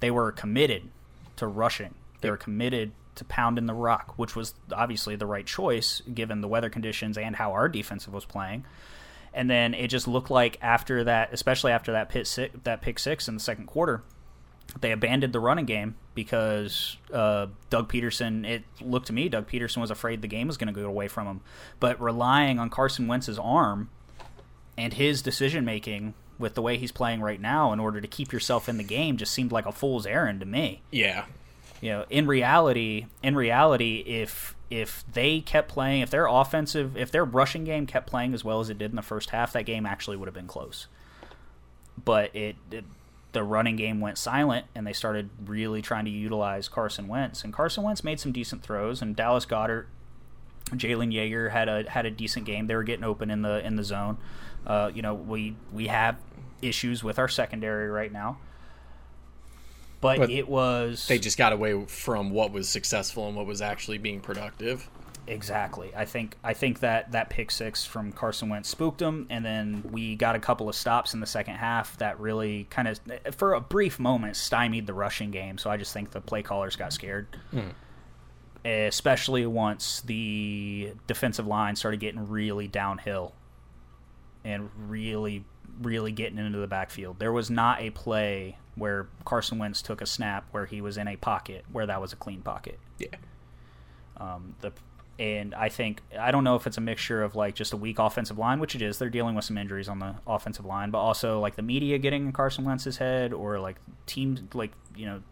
[0.04, 0.90] they were committed
[1.36, 1.94] to rushing.
[2.24, 6.48] They were committed to pounding the rock, which was obviously the right choice given the
[6.48, 8.64] weather conditions and how our defensive was playing.
[9.32, 12.98] And then it just looked like after that, especially after that pit six, that pick
[12.98, 14.02] six in the second quarter,
[14.80, 18.46] they abandoned the running game because uh, Doug Pederson.
[18.46, 21.08] It looked to me Doug Pederson was afraid the game was going to go away
[21.08, 21.40] from him,
[21.80, 23.90] but relying on Carson Wentz's arm
[24.76, 28.32] and his decision making with the way he's playing right now in order to keep
[28.32, 30.82] yourself in the game just seemed like a fool's errand to me.
[30.90, 31.26] Yeah.
[31.84, 37.10] You know, in reality, in reality, if if they kept playing, if their offensive, if
[37.10, 39.66] their rushing game kept playing as well as it did in the first half, that
[39.66, 40.86] game actually would have been close.
[42.02, 42.86] But it, it
[43.32, 47.52] the running game went silent, and they started really trying to utilize Carson Wentz, and
[47.52, 49.84] Carson Wentz made some decent throws, and Dallas Goedert
[50.70, 52.66] Jalen Reagor had a had a decent game.
[52.66, 54.16] They were getting open in the in the zone.
[54.66, 56.16] Uh, you know, we we have
[56.62, 58.38] issues with our secondary right now,
[60.04, 63.62] but, But it was They just got away from what was successful and what was
[63.62, 64.88] actually being productive.
[65.26, 65.90] exactly.
[65.96, 69.82] I think I think that that pick six from Carson Wentz spooked them, and then
[69.90, 73.00] we got a couple of stops in the second half that really kind of,
[73.34, 75.56] for a brief moment, stymied the rushing game.
[75.56, 77.26] So I just think the play callers got scared.
[77.50, 77.70] Hmm.
[78.66, 83.34] Especially once the defensive line started getting really downhill
[84.44, 85.44] and really,
[85.80, 87.18] really getting into the backfield.
[87.18, 91.08] There was not a play where Carson Wentz took a snap where he was in
[91.08, 92.78] a pocket where that was a clean pocket.
[92.98, 93.16] Yeah.
[94.16, 94.72] Um, the
[95.18, 97.98] and I think I don't know if it's a mixture of like just a weak
[97.98, 98.98] offensive line, which it is.
[98.98, 102.26] They're dealing with some injuries on the offensive line, but also like the media getting
[102.26, 105.22] in Carson Wentz's head, or like team like you know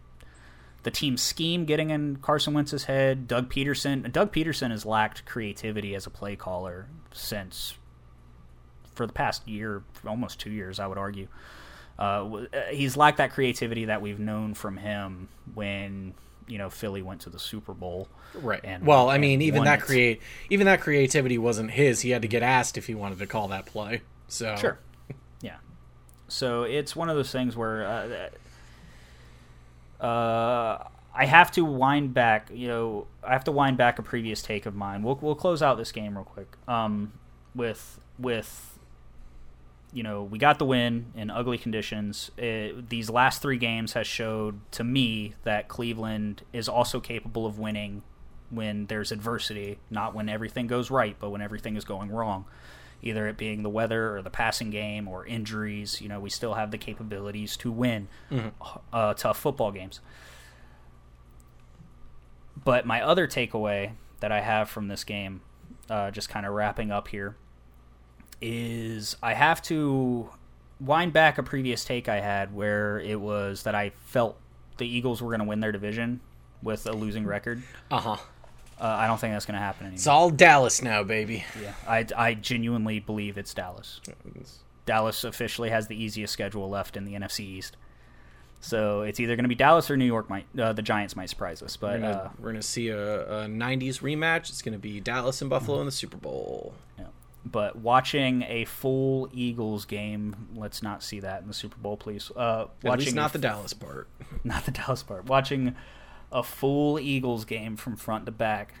[0.83, 3.27] the team scheme getting in Carson Wentz's head.
[3.27, 7.73] Doug Pederson, Doug Pederson has lacked creativity as a play caller since
[8.93, 11.27] for the past year, almost two years, I would argue.
[11.97, 16.13] Uh, uh, he's lacked that creativity that we've known from him when
[16.47, 18.07] you know Philly went to the Super Bowl.
[18.33, 18.61] Right.
[18.63, 19.85] And- well, I mean, even that it.
[19.85, 22.01] create even that creativity wasn't his.
[22.01, 24.01] He had to get asked if he wanted to call that play.
[24.27, 24.79] So Sure.
[25.41, 25.57] Yeah.
[26.27, 27.85] So it's one of those things where
[30.01, 32.49] uh, uh, I have to wind back.
[32.53, 35.03] You know, I have to wind back a previous take of mine.
[35.03, 36.47] We'll we'll close out this game real quick.
[36.67, 37.13] Um,
[37.55, 38.72] with with
[39.93, 42.31] you know we got the win in ugly conditions.
[42.37, 47.59] It, these last three games has showed to me that Cleveland is also capable of
[47.59, 48.01] winning
[48.49, 52.45] when there's adversity, not when everything goes right, but when everything is going wrong.
[53.01, 56.53] Either it being the weather or the passing game or injuries, you know, we still
[56.53, 58.07] have the capabilities to win
[58.93, 59.99] uh, tough football games.
[62.63, 65.41] But my other takeaway that I have from this game,
[65.89, 67.35] uh, just kind of wrapping up here,
[68.45, 70.29] is I have to
[70.81, 74.37] wind back a previous take I had where it was that I felt
[74.77, 76.19] the Eagles were going to win their division
[76.61, 77.63] with a losing record.
[77.89, 78.17] Uh huh.
[78.81, 79.95] Uh, I don't think that's going to happen anymore.
[79.95, 81.45] It's all Dallas now, baby.
[81.61, 84.01] yeah, I, I genuinely believe it's Dallas.
[84.85, 87.77] Dallas officially has the easiest schedule left in the NFC East.
[88.59, 90.29] So it's either going to be Dallas or New York.
[90.29, 93.43] Might uh, the Giants might surprise us, We're but gonna, uh, we're gonna see a,
[93.43, 94.49] a '90s rematch.
[94.49, 95.81] It's gonna be Dallas and Buffalo Mm-hmm.
[95.81, 96.73] in the Super Bowl.
[96.97, 97.05] yeah.
[97.45, 102.31] But watching a full Eagles game, let's not see that in the Super Bowl, please.
[102.35, 104.07] Uh, At least not the Dallas part.
[104.43, 105.25] not the Dallas part.
[105.25, 105.75] Watching
[106.31, 108.75] a full Eagles game from front to back.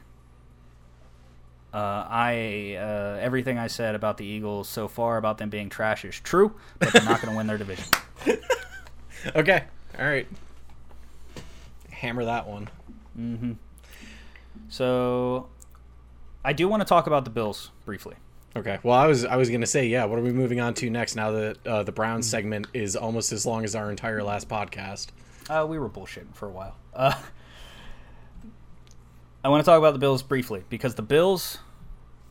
[1.73, 6.05] Uh, I uh, everything I said about the Eagles so far about them being trash
[6.05, 7.85] is true, but they're not going to win their division.
[9.35, 9.63] Okay.
[9.97, 10.27] All right.
[11.91, 12.67] Hammer that one.
[14.69, 15.47] So,
[16.43, 18.15] I do want to talk about the Bills briefly.
[18.55, 18.77] Okay.
[18.83, 20.05] Well, I was I was gonna say yeah.
[20.05, 21.15] What are we moving on to next?
[21.15, 21.95] Now that uh, the Hmm.
[21.95, 25.07] Browns segment is almost as long as our entire last podcast.
[25.49, 26.75] Uh, we were bullshitting for a while.
[26.93, 27.13] Uh,
[29.43, 31.57] I want to talk about the Bills briefly because the Bills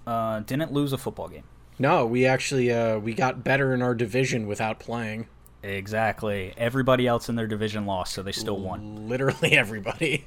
[0.06, 1.44] uh, didn't lose a football game.
[1.78, 5.26] No, we actually uh, we got better in our division without playing.
[5.62, 6.54] Exactly.
[6.56, 9.08] Everybody else in their division lost, so they still won.
[9.08, 10.26] Literally everybody.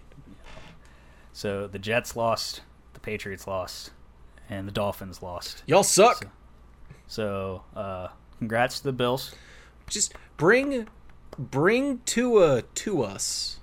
[1.33, 2.61] So the Jets lost,
[2.93, 3.91] the Patriots lost,
[4.49, 5.63] and the Dolphins lost.
[5.65, 6.27] Y'all suck.
[7.07, 9.33] So, uh, congrats to the Bills.
[9.89, 10.87] Just bring
[11.37, 13.59] bring Tua to us.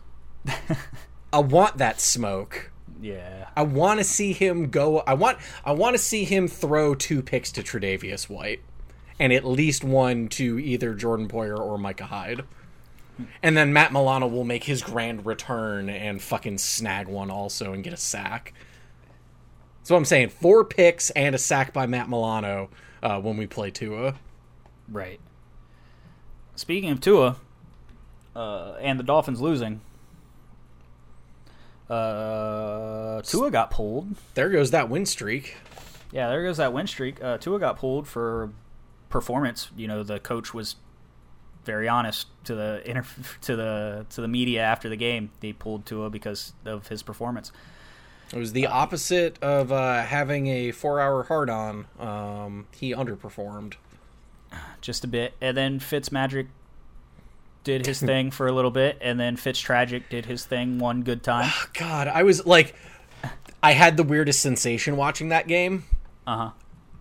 [1.33, 2.71] I want that smoke.
[3.01, 3.49] Yeah.
[3.57, 5.01] I want to see him go.
[5.01, 5.39] I want.
[5.65, 8.61] I want to see him throw two picks to Tre'Davious White,
[9.19, 12.45] and at least one to either Jordan Poyer or Micah Hyde.
[13.43, 17.85] And then Matt Milano will make his grand return and fucking snag one also and
[17.85, 18.55] get a sack.
[19.83, 20.29] That's what I'm saying.
[20.29, 22.71] Four picks and a sack by Matt Milano
[23.03, 24.15] uh, when we play Tua.
[24.89, 25.19] Right.
[26.55, 27.37] Speaking of Tua,
[28.37, 29.81] uh, and the Dolphins losing,
[31.91, 34.15] uh, Tua got pulled.
[34.35, 35.57] There goes that win streak.
[36.13, 37.23] Yeah, there goes that win streak.
[37.23, 38.51] Uh, Tua got pulled for
[39.09, 39.71] performance.
[39.77, 40.77] You know, the coach was
[41.65, 43.05] very honest to the inter-
[43.43, 45.31] to the to the media after the game.
[45.41, 47.51] They pulled Tua because of his performance.
[48.33, 51.87] It was the opposite of uh, having a four-hour hard-on.
[51.99, 53.75] Um, he underperformed.
[54.81, 56.47] just a bit, and then Fitzmagic
[57.65, 61.23] did his thing for a little bit, and then Fitztragic did his thing one good
[61.23, 61.51] time.
[61.75, 62.75] God, I was like,
[63.63, 65.85] I had the weirdest sensation watching that game.
[66.27, 66.51] Uh huh.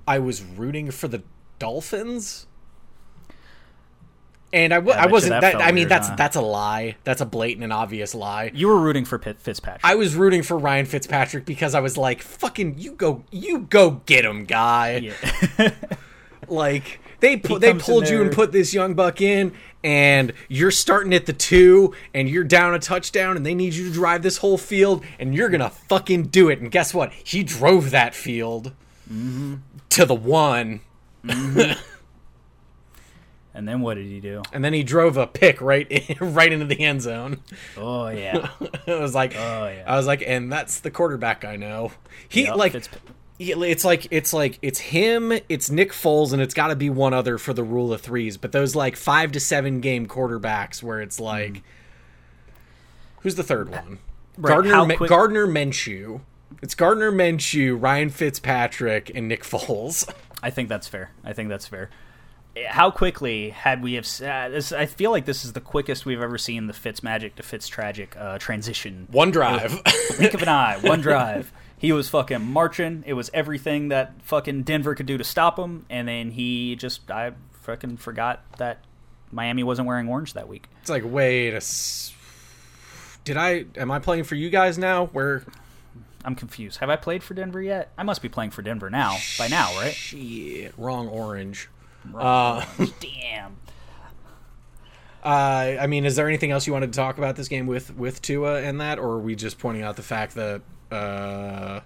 [0.07, 1.23] I was rooting for the
[1.59, 2.47] Dolphins,
[4.53, 5.31] and I, w- I I you wasn't.
[5.41, 6.15] that That, I mean, weird, that's huh?
[6.17, 6.95] that's a lie.
[7.03, 8.51] That's a blatant and obvious lie.
[8.53, 9.81] You were rooting for Pitt- Fitzpatrick.
[9.83, 14.01] I was rooting for Ryan Fitzpatrick because I was like, "Fucking, you go, you go
[14.05, 15.11] get him, guy!"
[15.57, 15.71] yeah.
[16.47, 21.13] Like they pu- they pulled you and put this young buck in, and you're starting
[21.13, 24.37] at the two, and you're down a touchdown, and they need you to drive this
[24.37, 26.59] whole field, and you're gonna fucking do it.
[26.59, 27.13] And guess what?
[27.13, 28.73] He drove that field
[29.09, 29.55] Mm-hmm.
[29.89, 30.81] to the one,
[33.53, 34.41] and then what did he do?
[34.53, 37.39] and then he drove a pick right in, right into the end zone.
[37.77, 38.49] Oh yeah.
[38.87, 39.83] I was like, Oh, yeah.
[39.85, 41.91] I was like, and that's the quarterback I know.
[42.27, 42.75] He Yep, like.
[43.37, 46.91] Yeah, it's like it's like it's him, it's Nick Foles, and it's got to be
[46.91, 48.37] one other for the rule of threes.
[48.37, 51.23] But those like five to seven game quarterbacks, where it's hmm.
[51.23, 51.63] like,
[53.21, 53.97] who's the third one?
[54.37, 56.21] Right, Gardner quick- Gardner Minshew.
[56.61, 60.07] It's Gardner Minshew, Ryan Fitzpatrick, and Nick Foles.
[60.43, 61.09] I think that's fair.
[61.23, 61.89] I think that's fair.
[62.67, 64.05] How quickly had we have?
[64.21, 67.35] Uh, this, I feel like this is the quickest we've ever seen the Fitz magic
[67.37, 69.07] to Fitztragic uh, transition.
[69.11, 69.81] One drive.
[70.17, 71.53] Blink of an eye, one drive.
[71.77, 73.03] He was fucking marching.
[73.07, 77.09] It was everything that fucking Denver could do to stop him, and then he just
[77.09, 78.79] I fucking forgot that
[79.31, 80.67] Miami wasn't wearing orange that week.
[80.81, 81.57] it's like, wait a.
[81.57, 82.13] S-
[83.23, 83.65] did I?
[83.77, 85.05] Am I playing for you guys now?
[85.07, 85.43] Where?
[86.25, 86.79] I'm confused.
[86.79, 87.91] Have I played for Denver yet?
[87.97, 89.17] I must be playing for Denver now.
[89.39, 89.93] By now, right?
[89.93, 91.69] Shit, wrong orange.
[92.09, 93.57] Damn.
[95.23, 97.95] Uh, I mean, is there anything else you wanted to talk about this game with
[97.95, 100.61] with Tua and that, or are we just pointing out the fact that
[100.91, 101.81] uh,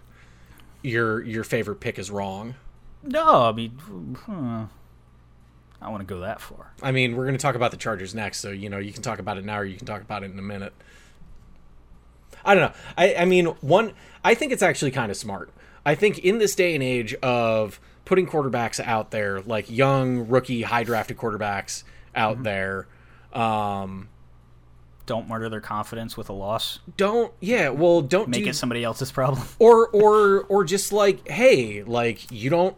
[0.81, 2.55] your your favorite pick is wrong?
[3.03, 4.65] No, I mean, huh.
[5.81, 6.71] I want to go that far.
[6.81, 9.03] I mean, we're going to talk about the Chargers next, so you know you can
[9.03, 10.73] talk about it now, or you can talk about it in a minute.
[12.45, 12.77] I don't know.
[12.97, 13.93] I, I mean, one.
[14.23, 15.51] I think it's actually kind of smart.
[15.85, 20.61] I think in this day and age of putting quarterbacks out there, like young rookie,
[20.61, 21.83] high drafted quarterbacks
[22.15, 22.87] out there,
[23.33, 24.07] um,
[25.05, 26.79] Don't murder their confidence with a loss.
[26.97, 27.33] don't.
[27.39, 29.43] Yeah, well, don't Make do, it somebody else's problem.
[29.59, 32.75] or or or just like hey like you don't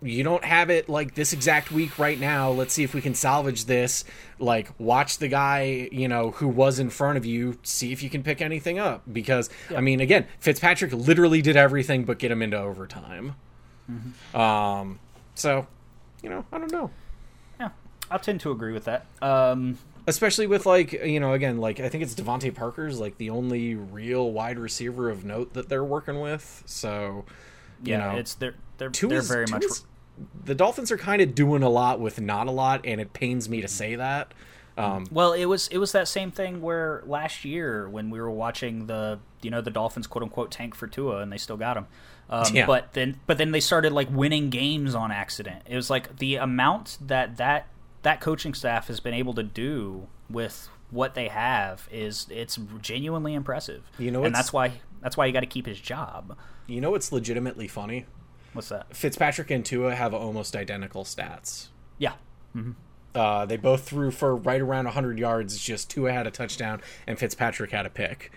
[0.00, 3.14] you don't have it like this exact week right now let's see if we can
[3.14, 4.04] salvage this
[4.38, 8.08] like watch the guy you know who was in front of you see if you
[8.08, 12.42] can pick anything up because i mean again fitzpatrick literally did everything but get him
[12.42, 13.34] into overtime
[14.34, 14.98] um
[15.34, 15.66] so
[16.22, 16.90] you know i don't know
[17.60, 17.70] Yeah,
[18.10, 19.06] I tend to agree with that.
[19.22, 23.30] Um, especially with like you know again like i think it's devante parker's like the
[23.30, 27.24] only real wide receiver of note that they're working with so
[27.82, 29.64] you yeah, know it's they're they're, they're is- very much.
[29.64, 29.84] is-
[30.44, 33.48] the Dolphins are kind of doing a lot with not a lot, and it pains
[33.48, 34.34] me to say that.
[34.78, 38.30] Um, Well, it was it was that same thing where last year when we were
[38.30, 41.76] watching the you know the Dolphins quote unquote tank for Tua and they still got
[41.76, 41.86] him,
[42.30, 42.66] um, Yeah.
[42.66, 45.62] but then but then they started like winning games on accident.
[45.66, 47.66] It was like the amount that that
[48.02, 53.34] that coaching staff has been able to do with what they have is it's genuinely
[53.34, 53.82] impressive.
[53.98, 56.36] You know, and that's why that's why you got to keep his job.
[56.66, 58.06] you know what's legitimately funny?
[58.52, 58.94] What's that?
[58.96, 61.68] Fitzpatrick and Tua have almost identical stats.
[61.98, 62.14] Yeah,
[63.18, 65.54] Uh, they both threw for right around 100 yards.
[65.54, 68.30] It's just Tua had a touchdown and Fitzpatrick had a pick.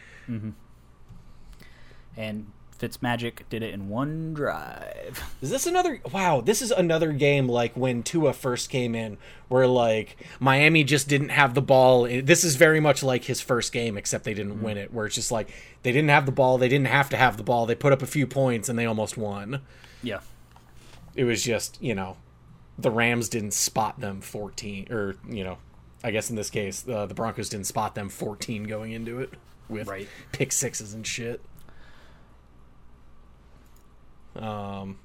[2.18, 2.48] and
[2.80, 5.24] Fitzmagic did it in one drive.
[5.42, 6.02] Is this another?
[6.12, 9.18] Wow, this is another game like when Tua first came in,
[9.50, 12.04] where like Miami just didn't have the ball.
[12.06, 14.92] This is very much like his first game, except they didn't win it.
[14.92, 15.54] Where it's just like
[15.84, 17.68] they didn't have the ball, they didn't have to have the ball.
[17.68, 19.62] They put up a few points and they almost won.
[20.02, 20.22] Yeah.
[21.16, 22.18] It was just you know,
[22.82, 25.58] the Rams didn't spot them fourteen, or you know,
[26.04, 29.34] I guess in this case uh, the Broncos didn't spot them fourteen going into it
[29.70, 30.08] with Right.
[30.32, 31.42] pick sixes and shit.
[34.36, 34.98] Um,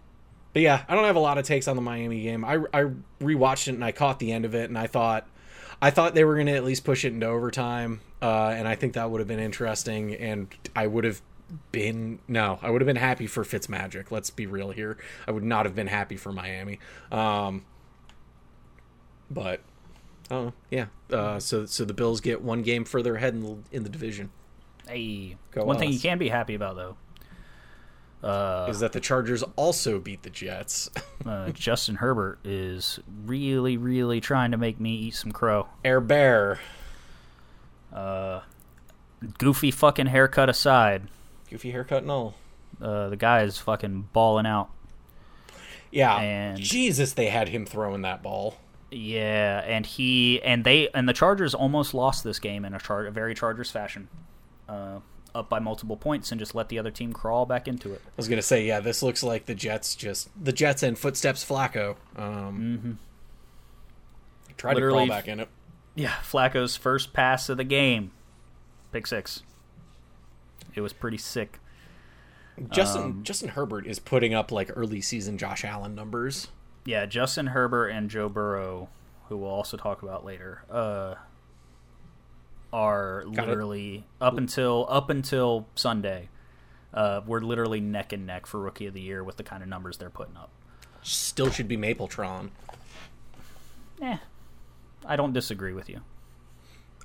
[0.53, 2.45] but yeah, I don't have a lot of takes on the Miami game.
[2.45, 5.27] I I rewatched it and I caught the end of it and I thought
[5.83, 8.77] I thought they were going to at least push it into overtime, uh, and I
[8.77, 10.15] think that would have been interesting.
[10.15, 11.21] And I would have
[11.73, 14.11] been no, I would have been happy for Fitzmagic.
[14.11, 14.97] Let's be real here.
[15.27, 16.79] I would not have been happy for Miami.
[17.13, 17.65] Um,
[19.31, 19.61] but
[20.31, 23.83] oh yeah, uh, so so the Bills get one game further ahead in the, in
[23.83, 24.31] the division.
[24.89, 26.97] Hey, Go one thing you can be happy about though.
[28.23, 30.91] Uh, Is that the Chargers also beat the Jets?
[31.27, 35.69] uh, Justin Herbert is really, really trying to make me eat some crow.
[35.85, 36.59] Air Bear,
[37.93, 38.41] Uh,
[39.39, 41.09] Goofy fucking haircut aside,
[41.57, 42.35] goofy haircut and all.
[42.83, 44.69] uh, the guy is fucking balling out.
[45.91, 48.57] Yeah, And- Jesus, they had him throwing that ball.
[48.91, 53.07] Yeah, and he and they and the Chargers almost lost this game in a, char-
[53.07, 54.09] a very Chargers fashion,
[54.69, 55.01] uh,
[55.35, 58.01] up by multiple points and just let the other team crawl back into it.
[58.07, 61.45] I was gonna say, yeah, this looks like the Jets just the Jets and footsteps
[61.45, 61.97] Flacco.
[62.17, 62.99] Um,
[64.57, 65.49] Tried to crawl back in it.
[65.97, 68.13] Yeah, Flacco's first pass of the game,
[68.93, 69.43] pick six.
[70.77, 71.59] It was pretty sick.
[72.71, 76.49] Justin Um, Justin Herbert is putting up like early season Josh Allen numbers.
[76.85, 78.89] Yeah, Justin Herbert and Joe Burrow,
[79.29, 81.17] who we'll also talk about later, uh,
[82.73, 83.49] are Got it.
[83.49, 86.29] literally up until up until Sunday.
[86.95, 89.69] Uh, we're literally neck and neck for rookie of the year with the kind of
[89.69, 90.51] numbers they're putting up.
[91.03, 92.51] Still should be Mapletron.
[94.01, 94.17] Eh,
[95.05, 96.01] I don't disagree with you.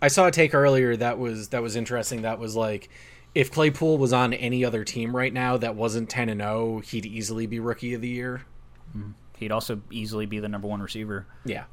[0.02, 2.22] I saw a take earlier that was that was interesting.
[2.22, 2.90] That was like,
[3.34, 7.06] if Claypool was on any other team right now that wasn't ten and zero, he'd
[7.06, 8.42] easily be rookie of the year.
[9.38, 11.26] He'd also easily be the number one receiver.
[11.46, 11.64] Yeah,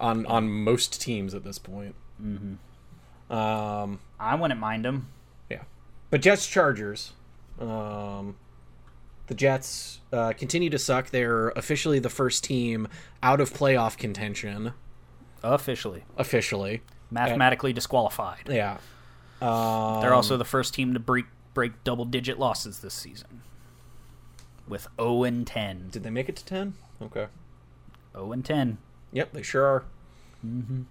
[0.00, 1.94] on on most teams at this point.
[2.22, 3.32] Mm-hmm.
[3.34, 5.08] Um, I wouldn't mind him.
[5.48, 5.62] yeah,
[6.10, 7.12] but Jets Chargers.
[7.60, 8.36] Um,
[9.28, 11.10] the Jets uh, continue to suck.
[11.10, 12.88] They're officially the first team
[13.22, 14.72] out of playoff contention.
[15.42, 18.48] Officially, Officially, mathematically disqualified.
[18.48, 18.78] yeah.
[19.44, 23.42] Um, They're also the first team to break break double digit losses this season.
[24.66, 25.90] With 0 and 10.
[25.90, 26.74] Did they make it to ten?
[27.02, 27.26] Okay.
[28.12, 28.78] 0 and 10.
[29.12, 29.84] Yep, they sure are.
[30.44, 30.82] Mm-hmm.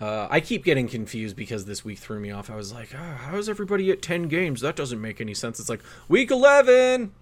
[0.00, 2.50] Uh, I keep getting confused because this week threw me off.
[2.50, 4.60] I was like, oh, "How is everybody at ten games?
[4.60, 7.12] That doesn't make any sense." It's like week eleven.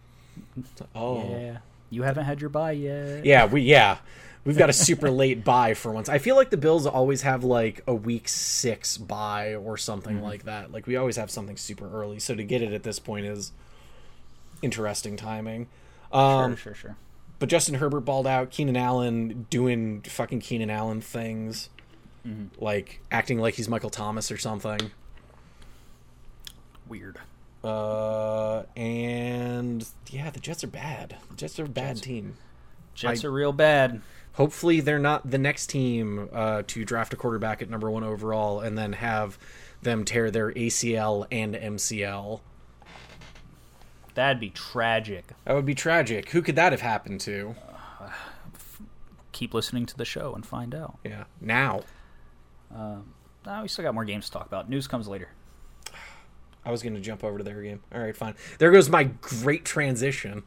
[0.94, 1.38] Oh, yeah.
[1.38, 1.58] Yeah.
[1.90, 3.26] You haven't had your bye yet.
[3.26, 3.98] Yeah, we yeah,
[4.44, 6.08] we've got a super late bye for once.
[6.08, 10.44] I feel like the Bills always have like a week six bye or something like
[10.44, 10.72] that.
[10.72, 12.18] Like we always have something super early.
[12.18, 13.52] So to get it at this point is
[14.62, 15.68] interesting timing.
[16.12, 16.96] Um, Sure, sure, sure.
[17.38, 18.50] but Justin Herbert balled out.
[18.50, 21.68] Keenan Allen doing fucking Keenan Allen things,
[22.58, 24.90] like acting like he's Michael Thomas or something.
[26.88, 27.18] Weird.
[27.62, 31.16] Uh, and yeah, the Jets are bad.
[31.30, 32.00] The Jets are a bad Jets.
[32.00, 32.36] team.
[32.94, 34.02] Jets I- are real bad.
[34.40, 38.60] Hopefully, they're not the next team uh, to draft a quarterback at number one overall
[38.60, 39.38] and then have
[39.82, 42.40] them tear their ACL and MCL.
[44.14, 45.26] That'd be tragic.
[45.44, 46.30] That would be tragic.
[46.30, 47.54] Who could that have happened to?
[49.32, 50.96] Keep listening to the show and find out.
[51.04, 51.82] Yeah, now.
[52.74, 53.00] Ah,
[53.60, 54.70] we still got more games to talk about.
[54.70, 55.28] News comes later.
[56.64, 57.82] I was going to jump over to their game.
[57.94, 58.36] All right, fine.
[58.58, 60.44] There goes my great transition.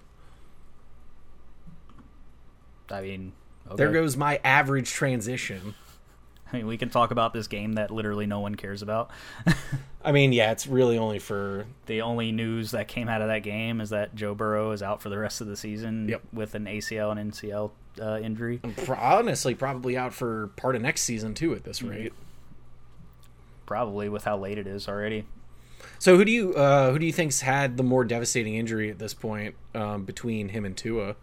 [2.89, 3.34] I mean,
[3.68, 3.76] okay.
[3.76, 5.74] There goes my average transition.
[6.51, 9.09] I mean, we can talk about this game that literally no one cares about.
[10.05, 13.39] I mean, yeah, it's really only for the only news that came out of that
[13.39, 16.22] game is that Joe Burrow is out for the rest of the season Yep.
[16.32, 18.59] with an ACL and MCL uh, injury.
[18.86, 22.14] pro- honestly probably out for part of next season too at this rate.
[23.66, 25.26] Probably with how late it is already.
[25.99, 28.99] So who do you uh, who do you think's had the more devastating injury at
[28.99, 31.16] this point um, between him and Tua?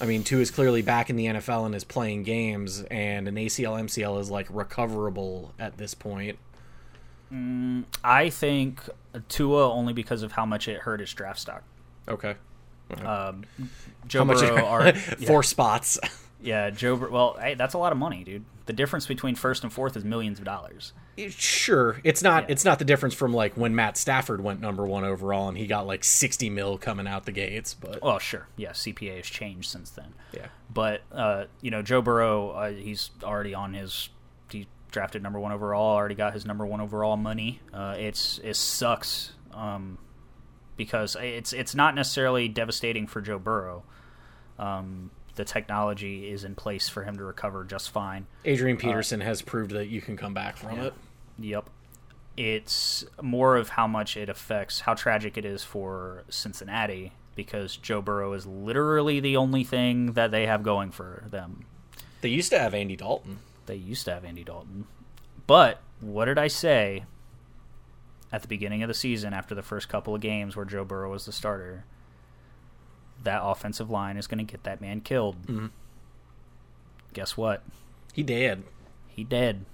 [0.00, 3.78] I mean, Tua's clearly back in the NFL and is playing games, and an ACL
[3.80, 6.38] MCL is like recoverable at this point.
[8.02, 8.80] I think
[9.28, 11.62] Tua only because of how much it hurt his draft stock.
[12.08, 12.34] Okay,
[13.04, 13.44] Um,
[14.08, 14.40] Joe how much?
[14.40, 14.92] Burrow are
[15.26, 15.98] Four spots.
[16.42, 16.96] Yeah, Joe.
[16.96, 18.44] Bur- Well, hey, that's a lot of money, dude.
[18.66, 20.92] The difference between first and fourth is millions of dollars.
[21.28, 22.52] Sure, it's not Yeah.
[22.52, 25.66] it's not the difference from like when Matt Stafford went number one overall and he
[25.66, 28.46] got like sixty mil coming out the gates, but Well, sure.
[28.56, 30.14] Yeah, CBA has changed since then.
[30.32, 34.08] yeah, But uh, you know, Joe Burrow, uh, he's already on his.
[34.50, 35.94] He drafted number one overall.
[35.96, 37.60] Already got his number one overall money.
[37.74, 39.98] Uh, it's it sucks um,
[40.78, 43.82] because it's it's not necessarily devastating for Joe Burrow.
[44.58, 45.10] Um,
[45.40, 48.26] the technology is in place for him to recover just fine.
[48.44, 50.84] Adrian uh, Peterson has proved that you can come back from Yeah.
[50.84, 50.94] it.
[51.38, 51.70] Yep.
[52.36, 58.02] It's more of how much it affects, how tragic it is for Cincinnati because Joe
[58.02, 61.64] Burrow is literally the only thing that they have going for them.
[62.20, 63.38] They used to have Andy Dalton.
[63.64, 64.84] They used to have Andy Dalton.
[65.46, 67.04] But what did I say
[68.30, 71.10] at the beginning of the season after the first couple of games where Joe Burrow
[71.10, 71.84] was the starter?
[73.24, 75.36] That offensive line is going to get that man killed.
[77.12, 77.62] Guess what?
[78.12, 78.62] He did.
[79.08, 79.64] He did.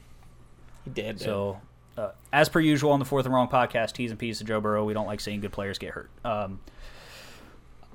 [0.85, 1.21] He did.
[1.21, 1.61] So,
[1.97, 4.61] uh, as per usual on the Fourth and Wrong podcast, T's and P's to Joe
[4.61, 4.85] Burrow.
[4.85, 6.11] We don't like seeing good players get hurt.
[6.25, 6.61] Um,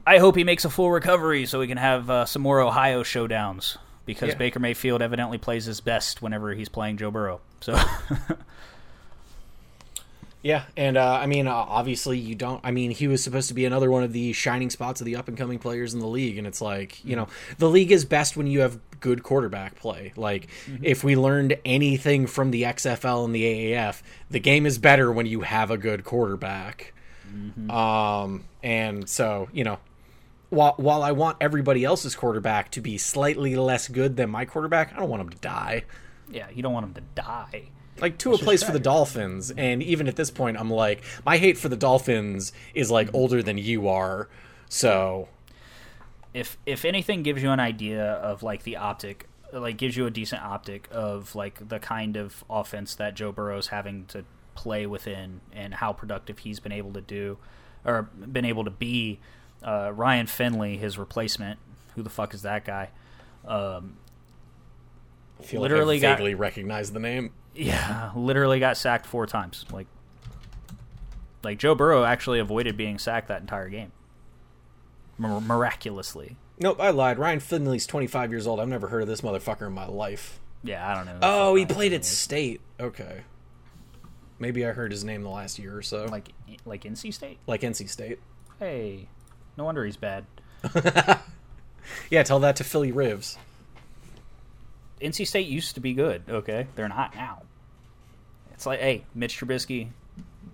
[0.05, 3.03] I hope he makes a full recovery so we can have uh, some more Ohio
[3.03, 4.35] showdowns because Yeah.
[4.35, 7.39] Baker Mayfield evidently plays his best whenever he's playing Joe Burrow.
[7.61, 7.79] So,
[10.43, 12.59] Yeah, and uh, I mean, uh, obviously, you don't.
[12.63, 15.15] I mean, he was supposed to be another one of the shining spots of the
[15.15, 17.27] up and coming players in the league, and it's like, you know,
[17.59, 20.13] the league is best when you have good quarterback play.
[20.15, 20.47] Like,
[20.81, 25.27] if we learned anything from the XFL and the AAF, the game is better when
[25.27, 26.93] you have a good quarterback.
[27.69, 29.77] Um, and so, you know,
[30.49, 34.91] while while I want everybody else's quarterback to be slightly less good than my quarterback,
[34.93, 35.83] I don't want him to die.
[36.29, 37.69] yeah, you don't want him to die.
[38.01, 41.57] Like Tua plays for the Dolphins, and even at this point, I'm like, my hate
[41.57, 44.27] for the Dolphins is like older than you are.
[44.69, 45.27] So
[46.33, 50.09] if if anything gives you an idea of like the optic like gives you a
[50.09, 54.23] decent optic of like the kind of offense that Joe Burrow's having to
[54.55, 57.37] play within and how productive he's been able to do
[57.83, 59.19] or been able to be
[59.61, 61.59] uh, Ryan Finley his replacement
[61.95, 62.89] who the fuck is that guy
[63.45, 63.97] um,
[65.39, 67.31] I feel Literally like I got- vaguely recognize the name.
[67.55, 69.87] Yeah literally got sacked four times like
[71.43, 73.91] like Joe Burrow actually avoided being sacked that entire game
[75.17, 77.17] Mir- miraculously Nope, I lied.
[77.17, 78.59] Ryan Finley's 25 years old.
[78.59, 80.39] I've never heard of this motherfucker in my life.
[80.63, 82.61] yeah I don't know Oh, he played at State.
[82.79, 83.21] Okay.
[84.37, 86.05] Maybe I heard his name the last year or so.
[86.05, 86.29] like
[86.65, 88.19] like NC State like NC State.
[88.59, 89.07] Hey,
[89.57, 90.25] no wonder he's bad.
[92.11, 93.37] Yeah, tell that to Philly Rivs.
[95.01, 96.23] NC State used to be good.
[96.29, 97.43] Okay, they're not now.
[98.53, 99.89] It's like, hey, Mitch Trubisky,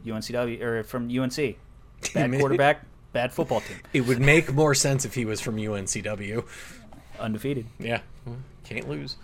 [0.05, 1.35] UNCW or from UNC,
[2.13, 6.45] bad quarterback, bad football team, It would make more sense if he was from UNCW.
[7.19, 7.65] undefeated.
[7.79, 8.01] Yeah,
[8.63, 9.17] can't lose.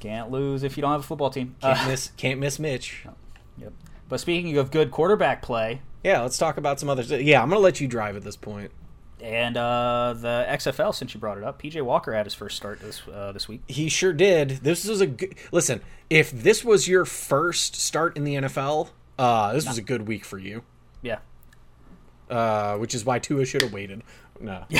[0.00, 1.56] Can't lose if you don't have a football team.
[1.62, 2.10] Can't Uh, miss.
[2.18, 3.04] Can't miss Mitch.
[3.58, 3.72] yep.
[4.08, 7.02] But speaking of good quarterback play, Yeah, let's talk about some other.
[7.02, 8.70] Yeah, I'm gonna let you drive at this point.
[9.22, 12.80] And uh, the XFL, since you brought it up, PJ Walker had his first start
[12.80, 13.62] this uh, this week.
[13.66, 14.50] He sure did.
[14.62, 15.34] This was a good.
[15.52, 20.06] Listen, if this was your first start in the NFL, uh, this was a good
[20.06, 20.62] week for you.
[21.02, 21.18] Yeah,
[22.30, 24.02] Uh, which is why Tua should have waited.
[24.40, 24.64] No.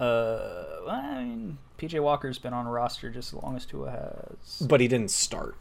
[0.00, 4.66] uh, I mean, PJ Walker's been on a roster just as long as Tua has,
[4.66, 5.56] but he didn't start.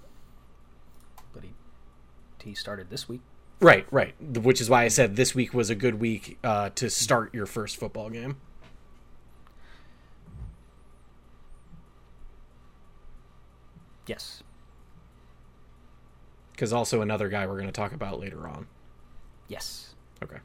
[1.34, 1.52] but he
[2.44, 3.22] he started this week.
[3.60, 4.14] Right, right.
[4.22, 7.46] Which is why I said this week was a good week uh, to start your
[7.46, 8.38] first football game.
[14.06, 14.44] Yes.
[16.52, 18.68] Because also another guy we're going to talk about later on.
[19.48, 19.96] Yes.
[20.22, 20.40] Okay.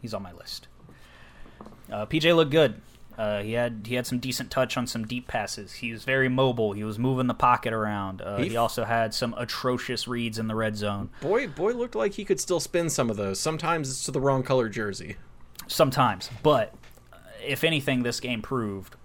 [0.00, 0.68] He's on my list.
[1.90, 2.80] Uh, PJ looked good.
[3.18, 5.74] Uh, he had he had some decent touch on some deep passes.
[5.74, 6.72] He was very mobile.
[6.72, 8.22] He was moving the pocket around.
[8.22, 11.10] Uh, He he also had some atrocious reads in the red zone.
[11.20, 13.38] Boy, boy looked like he could still spin some of those.
[13.38, 15.16] Sometimes it's to the wrong color jersey.
[15.66, 16.74] Sometimes, but
[17.12, 18.96] uh, if anything, this game proved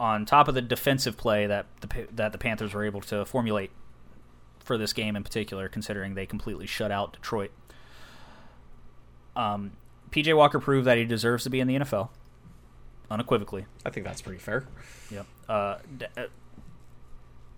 [0.00, 3.70] on top of the defensive play that the that the Panthers were able to formulate
[4.60, 7.50] for this game in particular, considering they completely shut out Detroit.
[9.36, 9.72] Um,
[10.10, 12.10] PJ Walker proved that he deserves to be in the NFL,
[13.10, 13.66] unequivocally.
[13.84, 14.64] I think that's pretty fair.
[15.10, 15.26] Yep.
[15.48, 16.26] Uh, d- uh,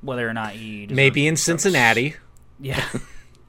[0.00, 2.16] whether or not he Maybe in Cincinnati.
[2.60, 2.84] yeah.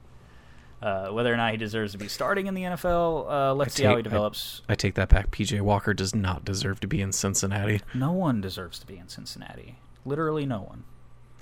[0.82, 3.84] uh, whether or not he deserves to be starting in the NFL, uh, let's see
[3.84, 4.62] how he develops.
[4.68, 5.30] I take that back.
[5.30, 7.80] PJ Walker does not deserve to be in Cincinnati.
[7.94, 9.78] No one deserves to be in Cincinnati.
[10.04, 10.84] Literally, no one.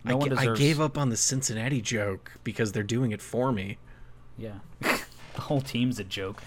[0.04, 3.22] No I, one ga- I gave up on the Cincinnati joke because they're doing it
[3.22, 3.78] for me.
[4.36, 4.58] Yeah.
[4.80, 6.42] the whole team's a joke.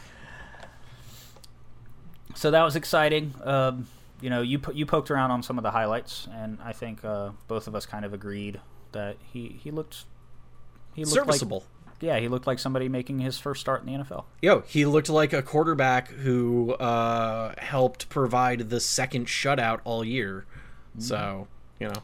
[2.36, 3.34] So that was exciting.
[3.44, 3.88] Um,
[4.22, 7.32] you know, you you poked around on some of the highlights, and I think uh,
[7.48, 8.60] both of us kind of agreed
[8.94, 10.06] that he he looked
[10.94, 11.60] he looked Serviceable.
[11.86, 14.26] Like, yeah, he looked like somebody making his first start in the NFL.
[14.42, 20.46] Yo, he looked like a quarterback who uh, helped provide the second shutout all year.
[21.00, 21.48] So,
[21.80, 22.02] you know,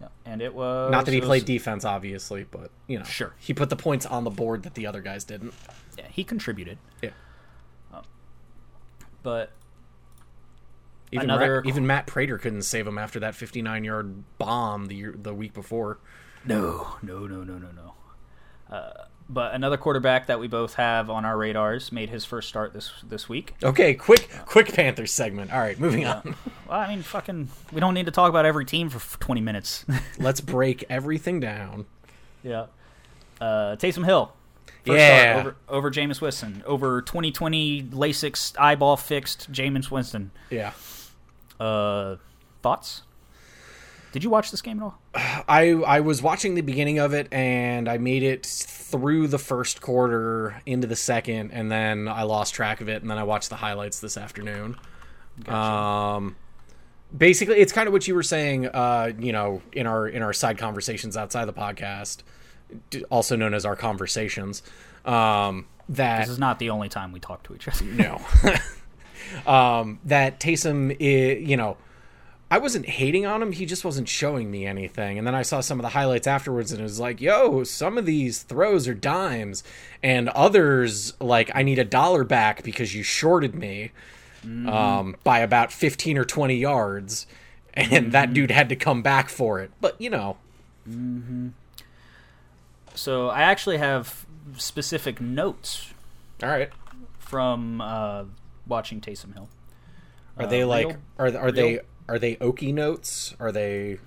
[0.00, 3.34] Yeah, and it was not that he was- played defense, obviously, but you know, Sure.
[3.38, 5.54] he put the points on the board that the other guys didn't.
[5.98, 7.10] yeah, he contributed, Yeah,
[9.22, 9.50] but
[11.12, 14.94] even Another- Matt, even Matt Prater couldn't save him after that 59 yard bomb the
[14.96, 15.98] year, the week before.
[16.44, 17.94] No, no, no, no, no, no.
[18.74, 22.72] Uh, but another quarterback that we both have on our radars made his first start
[22.72, 23.54] this this week.
[23.62, 25.52] Okay, quick, quick Panthers segment.
[25.52, 26.34] All right, moving on.
[26.68, 29.84] Well, I mean, fucking, we don't need to talk about every team for twenty minutes.
[30.20, 31.86] Let's break everything down.
[32.44, 32.66] yeah.
[33.40, 34.32] Uh, Taysom Hill.
[34.86, 35.32] First Yeah.
[35.40, 36.62] start over, over Jameis Winston.
[36.64, 40.30] Over 2020 LASIK eyeball fixed Jameis Winston.
[40.48, 40.72] Yeah.
[41.60, 42.16] Uh,
[42.62, 43.02] thoughts?
[44.12, 44.98] Did you watch this game at all?
[45.14, 49.80] I I was watching the beginning of it and I made it through the first
[49.80, 53.50] quarter into the second and then I lost track of it and then I watched
[53.50, 54.76] the highlights this afternoon.
[55.46, 56.34] Um
[57.16, 60.32] basically it's kind of what you were saying uh you know in our in our
[60.32, 62.18] side conversations outside the podcast
[63.10, 64.62] also known as our conversations
[65.04, 67.84] um that This is not the only time we talk to each other.
[67.84, 68.20] no.
[69.46, 71.76] um, that Taysom, you know,
[72.52, 73.52] I wasn't hating on him.
[73.52, 75.18] He just wasn't showing me anything.
[75.18, 77.96] And then I saw some of the highlights afterwards, and it was like, yo, some
[77.96, 79.62] of these throws are dimes,
[80.02, 83.92] and others like I need a dollar back because you shorted me
[84.44, 87.26] um, by about fifteen or twenty yards,
[87.74, 89.70] and that dude had to come back for it.
[89.80, 90.36] But you know,
[92.94, 95.92] So I actually have specific notes
[96.42, 96.70] all right.
[97.18, 98.24] from uh,
[98.70, 99.50] watching Taysom Hill.
[100.38, 103.34] Are they Uh, like real- are are they are they oaky notes?
[103.38, 103.98] Are they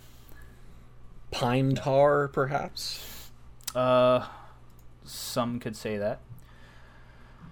[1.30, 3.30] pine tar perhaps?
[3.76, 4.26] Uh,
[5.04, 6.20] some could say that.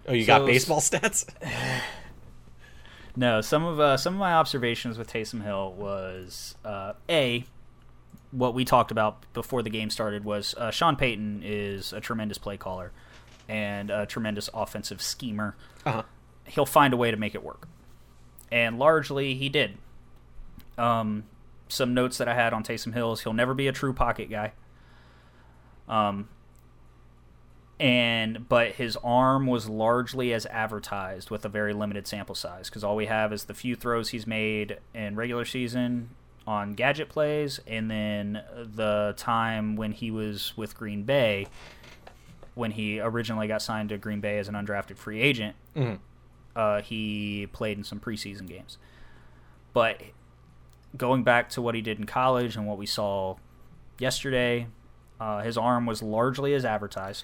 [0.07, 1.27] Oh, you So got baseball stats?
[3.15, 7.43] No, some of uh, some of my observations with Taysom Hill was uh, a
[8.31, 12.37] what we talked about before the game started was uh, Sean Payton is a tremendous
[12.37, 12.93] play caller
[13.49, 15.57] and a tremendous offensive schemer.
[15.85, 16.03] Uh-huh.
[16.51, 17.67] He'll find a way to make it work,
[18.51, 19.77] and largely he did.
[20.77, 21.23] Um,
[21.69, 24.29] some notes that I had on Taysom Hill is he'll never be a true pocket
[24.29, 24.51] guy.
[25.87, 26.27] Um,
[27.79, 32.83] and but his arm was largely as advertised with a very limited sample size because
[32.83, 36.09] all we have is the few throws he's made in regular season
[36.45, 38.41] on gadget plays and then
[38.75, 41.47] the time when he was with Green Bay
[42.53, 45.99] when he originally got signed to Green Bay as an undrafted free agent Mhm.
[46.55, 48.77] Uh, he played in some preseason games
[49.73, 50.01] but
[50.97, 53.35] going back to what he did in college and what we saw
[53.99, 54.67] yesterday
[55.19, 57.23] uh, his arm was largely as advertised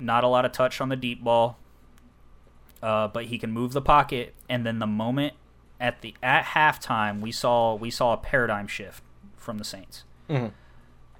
[0.00, 1.58] not a lot of touch on the deep ball,
[2.82, 4.34] uh, but he can move the pocket.
[4.48, 5.34] And then the moment
[5.78, 9.02] at the at halftime, we saw we saw a paradigm shift
[9.36, 10.04] from the Saints.
[10.28, 10.52] Mhm.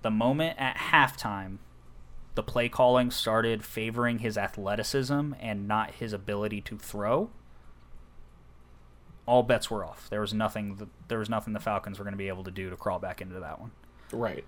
[0.02, 1.58] The moment at halftime,
[2.40, 7.28] the play calling started favoring his athleticism and not his ability to throw.
[9.26, 10.08] All bets were off.
[10.08, 10.76] There was nothing.
[10.76, 12.98] The, there was nothing the Falcons were going to be able to do to crawl
[12.98, 13.72] back into that one.
[14.10, 14.44] Right.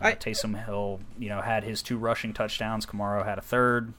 [0.00, 2.86] Uh, I- Taysom Hill, you know, had his two rushing touchdowns.
[2.86, 3.92] Kamara had a third.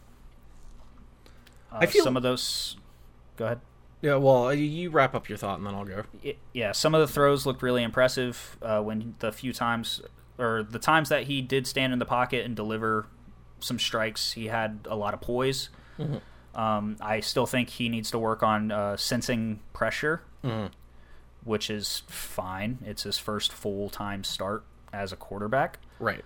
[1.70, 2.78] Uh, I feel- some of those.
[3.36, 3.60] Go ahead.
[4.02, 6.04] Yeah, well, you wrap up your thought and then I'll go.
[6.54, 8.58] Yeah, some of the throws looked really impressive.
[8.62, 10.02] Uh, when the few times,
[10.38, 13.08] or the times that he did stand in the pocket and deliver
[13.64, 15.70] some strikes, he had a lot of poise.
[16.56, 20.22] Um, I still think he needs to work on uh, sensing pressure,
[21.44, 22.78] which is fine.
[22.86, 25.80] It's his first full time start as a quarterback.
[26.00, 26.24] Right.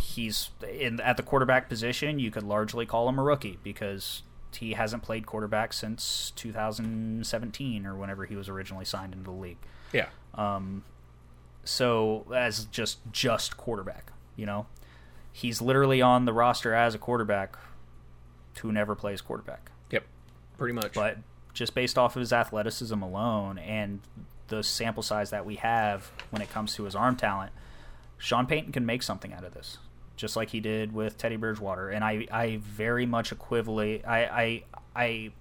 [0.00, 2.18] he's in at the quarterback position.
[2.18, 4.22] You could largely call him a rookie because
[4.56, 9.58] he hasn't played quarterback since 2017 or whenever he was originally signed into the league.
[9.92, 10.06] Yeah.
[11.64, 14.66] So as just just quarterback, you know,
[15.36, 17.56] he's literally on the roster as a quarterback
[18.60, 19.72] who never plays quarterback.
[19.90, 20.04] Yep.
[20.56, 20.92] Pretty much.
[20.92, 21.18] But
[21.52, 24.00] just based off of his athleticism alone and
[24.46, 27.50] the sample size that we have when it comes to his arm talent,
[28.16, 29.78] Sean Payton can make something out of this,
[30.14, 31.90] just like he did with Teddy Bridgewater.
[31.90, 34.06] And I, I very much equivalent.
[34.06, 34.64] I, I,
[34.94, 35.32] I,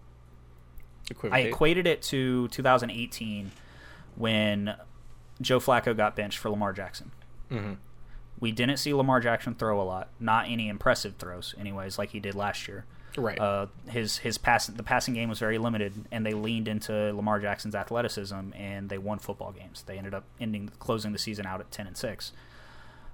[1.32, 3.52] I equated it to 2018
[4.16, 4.74] when
[5.40, 7.12] Joe Flacco got benched for Lamar Jackson.
[7.52, 7.78] Mhm.
[8.44, 12.20] We didn't see Lamar Jackson throw a lot, not any impressive throws, anyways, like he
[12.20, 12.84] did last year.
[13.16, 13.40] Right.
[13.40, 17.40] Uh, his his pass the passing game was very limited, and they leaned into Lamar
[17.40, 19.84] Jackson's athleticism, and they won football games.
[19.84, 22.34] They ended up ending closing the season out at ten and six,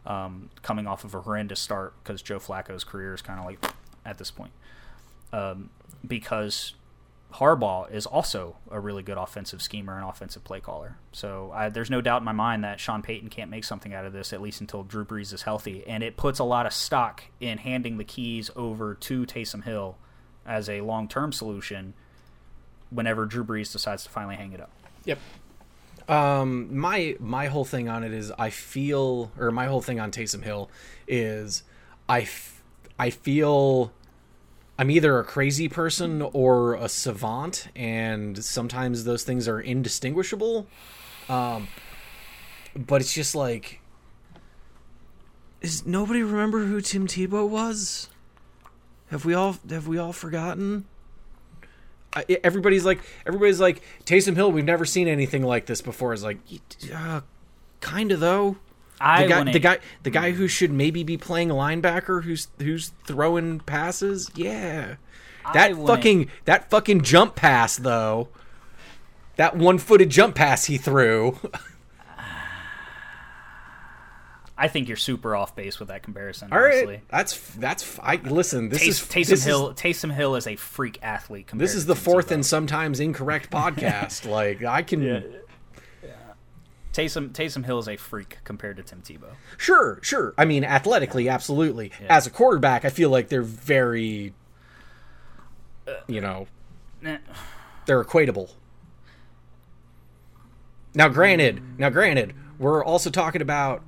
[0.03, 3.63] um, coming off of a horrendous start because Joe Flacco's career is kind of like
[4.03, 4.53] at this point,
[5.32, 5.69] um,
[6.07, 6.73] because
[7.34, 10.97] Harbaugh is also a really good offensive schemer and offensive play caller.
[11.11, 14.05] So I, there's no doubt in my mind that Sean Payton can't make something out
[14.05, 16.73] of this at least until Drew Brees is healthy, and it puts a lot of
[16.73, 19.97] stock in handing the keys over to Taysom Hill
[20.45, 21.93] as a long-term solution
[22.89, 24.71] whenever Drew Brees decides to finally hang it up.
[25.05, 25.19] Yep.
[26.07, 30.09] Um, my my whole thing on it is I feel, or my whole thing on
[30.09, 30.71] Taysom Hill
[31.07, 31.61] is
[32.07, 32.63] I, f-
[32.97, 33.91] I feel
[34.80, 40.67] I'm either a crazy person or a savant, and sometimes those things are indistinguishable.
[41.27, 41.67] Um,
[42.73, 43.82] but it's just like,
[45.59, 48.07] is nobody remember who Tim Tebow was?
[49.11, 50.86] Have we all have we all forgotten?
[52.15, 54.49] I, everybody's like everybody's like Taysom Hill.
[54.49, 56.13] We've never seen anything like this before.
[56.13, 56.38] Is like,
[56.95, 57.19] uh,
[57.82, 58.55] kind of though.
[59.02, 60.38] I the guy, wouldn't- the guy, the guy hmm.
[60.38, 64.30] who should maybe be playing linebacker, who's who's throwing passes.
[64.36, 64.95] Yeah,
[65.54, 68.30] that wouldn't- fucking that fucking jump pass though.
[69.38, 71.38] That one-footed jump pass he threw.
[74.58, 76.52] I think you're super off base with that comparison.
[76.52, 77.02] All right, honestly.
[77.10, 77.97] that's that's.
[78.04, 78.68] I listen.
[78.68, 79.70] This is Tays- Taysom this Hill.
[79.70, 81.47] Is, Taysom Hill is a freak athlete.
[81.47, 84.30] Compared this is the Tim fourth and sometimes incorrect podcast.
[84.30, 85.36] like I can.
[87.00, 89.32] Taysom Taysom Hill is a freak compared to Tim Tebow.
[89.58, 90.34] Sure, sure.
[90.38, 91.91] I mean, athletically, absolutely.
[92.10, 94.34] As a quarterback, I feel like they're very,
[96.08, 96.47] you know,
[97.06, 97.18] Eh.
[97.86, 98.52] they're equatable.
[100.93, 103.82] Now, granted, now granted, we're also talking about,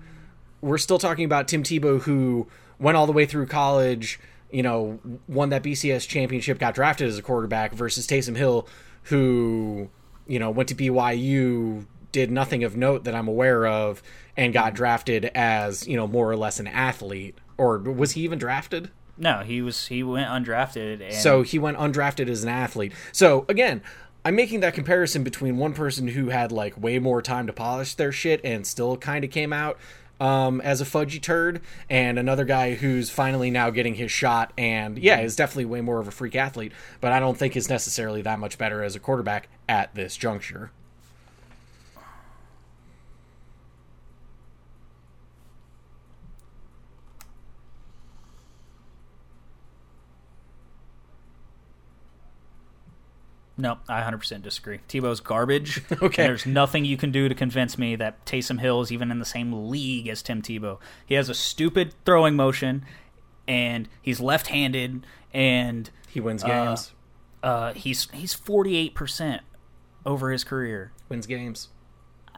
[0.62, 2.47] we're still talking about Tim Tebow, who
[2.80, 4.20] went all the way through college,
[4.51, 8.68] you know, won that BCS championship, got drafted as a quarterback, versus Taysom Hill,
[9.03, 9.89] who,
[10.28, 14.01] you know, went to BYU, did nothing of note that I'm aware of,
[14.38, 17.38] and got drafted as, you know, more or less an athlete.
[17.57, 18.91] Or was he even drafted?
[19.18, 22.93] No, he was he went undrafted and So he went undrafted as an athlete.
[23.12, 23.82] So again,
[24.26, 27.95] I'm making that comparison between one person who had like way more time to polish
[27.95, 29.78] their shit and still kind of came out
[30.20, 34.99] um, as a fudgy turd, and another guy who's finally now getting his shot and
[34.99, 38.22] yeah, is definitely way more of a freak athlete, but I don't think is necessarily
[38.22, 40.72] that much better as a quarterback at this juncture.
[53.62, 54.80] No, I 100% disagree.
[54.89, 55.82] Tebow's garbage.
[55.91, 56.24] Okay.
[56.24, 59.20] And there's nothing you can do to convince me that Taysom Hill is even in
[59.20, 60.80] the same league as Tim Tebow.
[61.05, 62.84] He has a stupid throwing motion,
[63.47, 66.91] and he's left-handed, and He wins games,
[67.43, 69.41] uh, he's he's 48%
[70.07, 70.91] over his career.
[71.07, 71.70] wins games,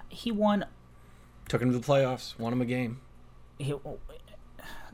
[0.09, 0.65] He won.
[1.47, 2.99] took him to the playoffs, won him a game.
[3.57, 3.73] He,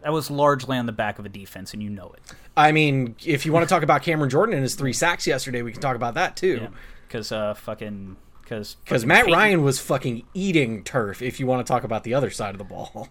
[0.04, 2.22] that was largely on the back of a defense, and you know it.
[2.56, 5.62] I mean, if you want to talk about Cameron Jordan and his three sacks yesterday,
[5.62, 6.68] we can talk about that too.
[7.08, 11.22] Because uh, fucking because Because Matt Ryan was fucking eating turf.
[11.22, 13.10] If you want to talk about the other side of the ball,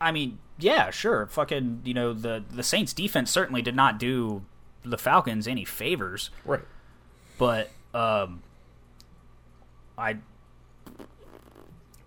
[0.00, 1.26] I mean, yeah, sure.
[1.26, 4.42] Fucking, you know, the the Saints defense certainly did not do
[4.84, 6.60] the Falcons any favors, right?
[7.38, 8.42] but um
[9.96, 10.18] I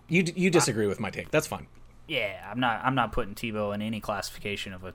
[0.09, 1.31] You you disagree with my take?
[1.31, 1.67] That's fine.
[2.07, 4.93] yeah, I'm not I'm not putting Tebow in any classification of a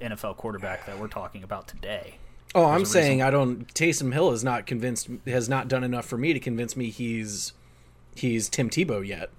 [0.00, 2.18] NFL quarterback that we're talking about today.
[2.54, 3.66] Oh, I'm saying I don't.
[3.74, 7.52] Taysom Hill has not convinced has not done enough for me to convince me he's
[8.14, 9.30] he's Tim Tebow yet.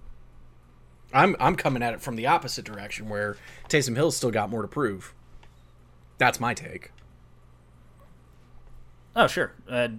[1.13, 3.37] I'm I'm coming at it from the opposite direction where
[3.69, 5.13] Taysom Hill's still got more to prove.
[6.17, 6.91] That's my take.
[9.15, 9.53] Oh, sure.
[9.69, 9.89] Uh,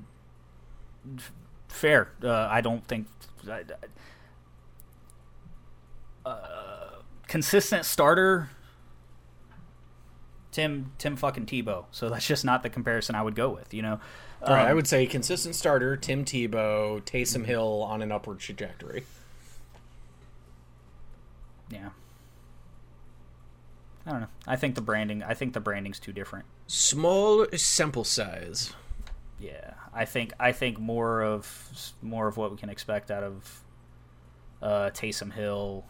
[1.16, 1.32] f-
[1.68, 2.10] fair.
[2.22, 3.06] Uh, I don't think.
[3.48, 3.62] I, I-
[6.24, 6.90] uh,
[7.26, 8.50] consistent starter.
[10.52, 11.86] Tim Tim fucking Tebow.
[11.90, 13.74] So that's just not the comparison I would go with.
[13.74, 14.00] You know.
[14.42, 18.38] All right, I Um, would say consistent starter Tim Tebow, Taysom Hill on an upward
[18.40, 19.04] trajectory.
[21.70, 21.90] Yeah.
[24.06, 24.26] I don't know.
[24.46, 25.22] I think the branding.
[25.22, 26.44] I think the branding's too different.
[26.66, 28.74] Small sample size.
[29.40, 33.60] Yeah, I think I think more of more of what we can expect out of
[34.62, 35.84] uh, Taysom Hill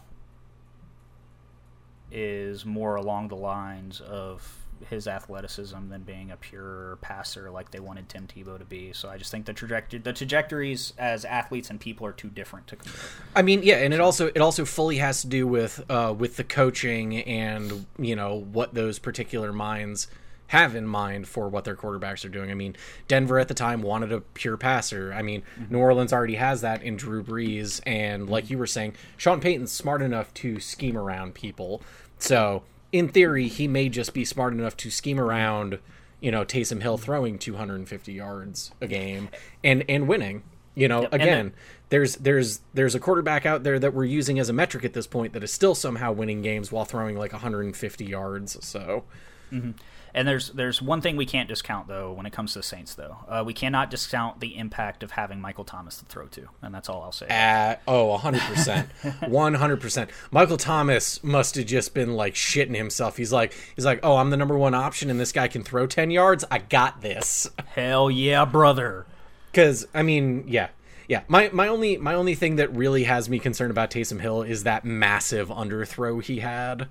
[2.15, 7.79] is more along the lines of his athleticism than being a pure passer like they
[7.79, 8.93] wanted Tim Tebow to be.
[8.93, 12.67] So I just think the trajectory the trajectories as athletes and people are too different
[12.67, 13.01] to compare.
[13.35, 16.37] I mean, yeah, and it also it also fully has to do with uh, with
[16.37, 20.07] the coaching and you know what those particular minds
[20.47, 22.51] have in mind for what their quarterbacks are doing.
[22.51, 22.75] I mean,
[23.07, 25.11] Denver at the time wanted a pure passer.
[25.13, 25.73] I mean, mm-hmm.
[25.73, 29.71] New Orleans already has that in Drew Brees, and like you were saying, Sean Payton's
[29.71, 31.81] smart enough to scheme around people.
[32.19, 35.79] So in theory, he may just be smart enough to scheme around,
[36.19, 39.29] you know, Taysom Hill throwing 250 yards a game
[39.63, 40.43] and and winning.
[40.77, 41.13] You know, yep.
[41.13, 41.53] again, then,
[41.89, 45.07] there's there's there's a quarterback out there that we're using as a metric at this
[45.07, 48.65] point that is still somehow winning games while throwing like 150 yards.
[48.65, 49.03] So.
[49.51, 49.71] Mm-hmm.
[50.15, 52.95] And there's there's one thing we can't discount though when it comes to the Saints
[52.95, 53.17] though.
[53.27, 56.87] Uh, we cannot discount the impact of having Michael Thomas to throw to, and that's
[56.87, 57.27] all I'll say.
[57.29, 58.89] Uh, oh, 100 percent,
[59.27, 60.09] 100 percent.
[60.31, 63.17] Michael Thomas must have just been like shitting himself.
[63.17, 65.85] He's like he's like, oh, I'm the number one option, and this guy can throw
[65.85, 66.45] 10 yards.
[66.49, 67.49] I got this.
[67.75, 69.05] Hell yeah, brother.
[69.51, 70.69] Because I mean, yeah,
[71.09, 71.23] yeah.
[71.27, 74.63] My my only my only thing that really has me concerned about Taysom Hill is
[74.63, 76.87] that massive underthrow he had.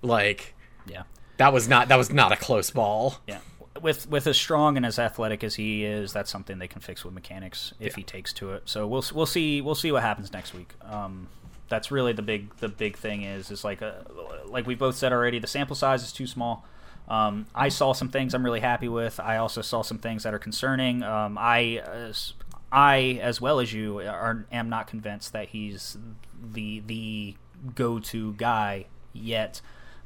[0.00, 0.54] Like,
[0.86, 1.02] yeah,
[1.36, 3.16] that was not that was not a close ball.
[3.26, 3.38] Yeah.
[3.80, 7.04] With with as strong and as athletic as he is, that's something they can fix
[7.04, 7.96] with mechanics if yeah.
[7.96, 8.62] he takes to it.
[8.66, 10.74] So we'll we'll see we'll see what happens next week.
[10.82, 11.28] Um,
[11.68, 14.94] that's really the big the big thing is is like a, uh, like we both
[14.94, 15.38] said already.
[15.38, 16.66] The sample size is too small.
[17.08, 19.18] Um, I saw some things I'm really happy with.
[19.18, 21.02] I also saw some things that are concerning.
[21.02, 22.34] Um, I as,
[22.70, 25.96] I as well as you are am not convinced that he's
[26.42, 27.36] the the
[27.74, 29.60] go to guy yet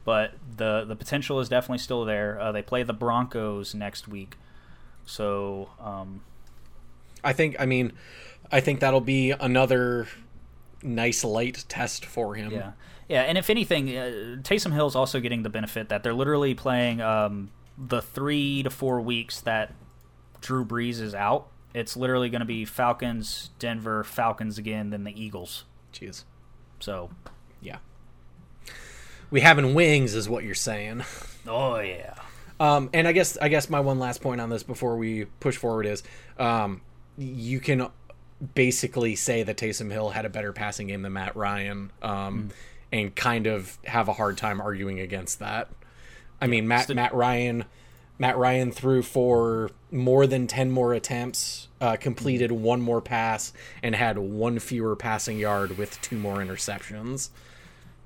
[0.06, 2.40] but the the potential is definitely still there.
[2.40, 4.36] Uh, they play the Broncos next week,
[5.04, 6.22] so um,
[7.24, 7.92] I think I mean
[8.50, 10.06] I think that'll be another
[10.80, 12.52] nice light test for him.
[12.52, 12.72] Yeah,
[13.08, 17.00] yeah, and if anything, uh, Taysom Hill's also getting the benefit that they're literally playing
[17.00, 19.74] um, the three to four weeks that
[20.40, 21.48] Drew Brees is out.
[21.74, 25.64] It's literally going to be Falcons, Denver, Falcons again, then the Eagles.
[25.92, 26.22] Jeez.
[26.78, 27.10] So,
[27.60, 27.78] yeah
[29.30, 31.04] we having wings is what you're saying.
[31.46, 32.14] Oh yeah.
[32.58, 35.56] Um, and I guess I guess my one last point on this before we push
[35.56, 36.02] forward is
[36.38, 36.80] um,
[37.18, 37.88] you can
[38.54, 42.50] basically say that Taysom Hill had a better passing game than Matt Ryan, um, mm.
[42.92, 45.68] and kind of have a hard time arguing against that.
[46.40, 47.64] I mean, Matt Matt Ryan
[48.18, 52.56] Matt Ryan threw for more than ten more attempts, uh, completed mm.
[52.58, 53.52] one more pass,
[53.82, 57.30] and had one fewer passing yard with two more interceptions.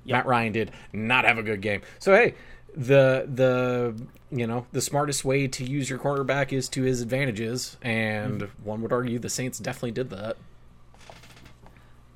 [0.05, 0.17] Yep.
[0.17, 1.81] Matt Ryan did not have a good game.
[1.99, 2.35] So hey,
[2.75, 3.95] the the
[4.31, 8.65] you know the smartest way to use your quarterback is to his advantages, and mm-hmm.
[8.65, 10.37] one would argue the Saints definitely did that.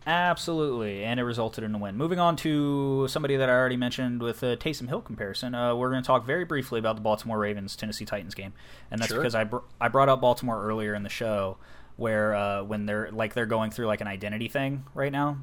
[0.08, 1.98] Absolutely, and it resulted in a win.
[1.98, 5.90] Moving on to somebody that I already mentioned with a Taysom Hill comparison, uh, we're
[5.90, 8.54] going to talk very briefly about the Baltimore Ravens Tennessee Titans game,
[8.92, 9.20] and that's sure.
[9.20, 11.58] because I br- I brought up Baltimore earlier in the show,
[11.98, 15.40] where uh, when they're like they're going through like an identity thing right now,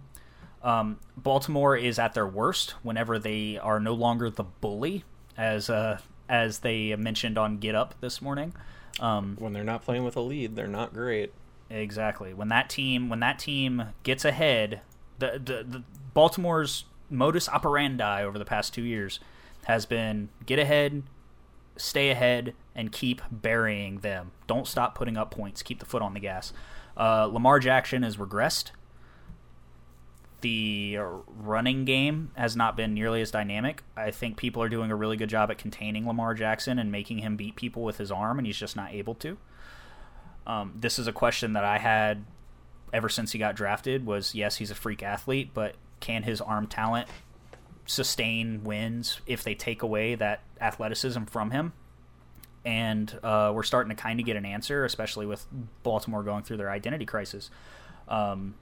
[0.63, 5.05] um, Baltimore is at their worst whenever they are no longer the bully,
[5.37, 5.99] as uh,
[6.29, 8.55] as they mentioned on Get Up this morning.
[9.01, 11.33] Um, when they're not playing with a lead, they're not great.
[11.71, 12.35] Exactly.
[12.35, 14.83] When that team when that team gets ahead,
[15.19, 15.83] the, the, the
[16.15, 19.21] Baltimore's modus operandi over the past two years
[19.65, 21.03] has been get ahead,
[21.77, 24.33] stay ahead, and keep burying them.
[24.47, 25.63] Don't stop putting up points.
[25.63, 26.53] Keep the foot on the gas.
[26.97, 28.71] Uh, Lamar Jackson has regressed
[30.43, 33.83] the running game has not been nearly as dynamic.
[33.97, 37.19] I think people are doing a really good job at containing Lamar Jackson and making
[37.19, 39.39] him beat people with his arm, and he's just not able to.
[40.47, 42.25] Um, this is a question that I had
[42.93, 44.05] ever since he got drafted.
[44.05, 47.09] Was yes, he's a freak athlete, but can his arm talent
[47.87, 51.73] sustain wins if they take away that athleticism from him?
[52.65, 55.47] And uh, we're starting to kind of get an answer, especially with
[55.83, 57.51] Baltimore going through their identity crisis.
[58.09, 58.55] Um,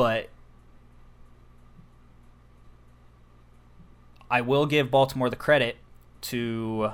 [0.00, 0.30] but
[4.30, 5.76] I will give Baltimore the credit
[6.22, 6.92] to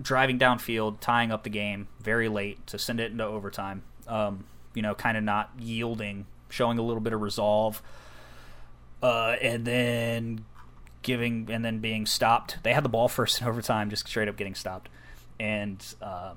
[0.00, 3.84] driving downfield, tying up the game very late to send it into overtime.
[4.08, 7.80] Um, you know, kind of not yielding, showing a little bit of resolve,
[9.04, 10.44] uh, and then
[11.02, 12.58] giving and then being stopped.
[12.64, 14.88] They had the ball first in overtime, just straight up getting stopped.
[15.38, 16.32] And uh,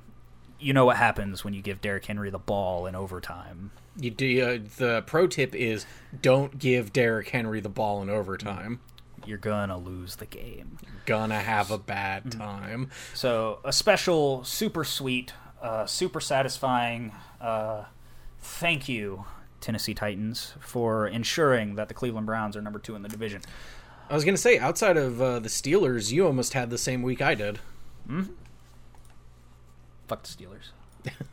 [0.59, 4.43] you know what happens when you give Derrick Henry the ball in overtime you do
[4.43, 5.85] uh, the pro tip is
[6.21, 8.79] don't give Derrick Henry the ball in overtime.
[9.25, 10.77] You're gonna lose the game.
[10.83, 12.39] You're gonna have a bad mm-hmm.
[12.39, 12.91] time.
[13.13, 17.13] So a special, super sweet, uh, super satisfying.
[17.39, 17.85] Uh,
[18.39, 19.25] thank you,
[19.61, 23.41] Tennessee Titans, for ensuring that the Cleveland Browns are number two in the division.
[24.09, 27.21] I was gonna say, outside of uh, the Steelers, you almost had the same week
[27.21, 27.59] I did.
[30.07, 30.71] Fuck the Steelers.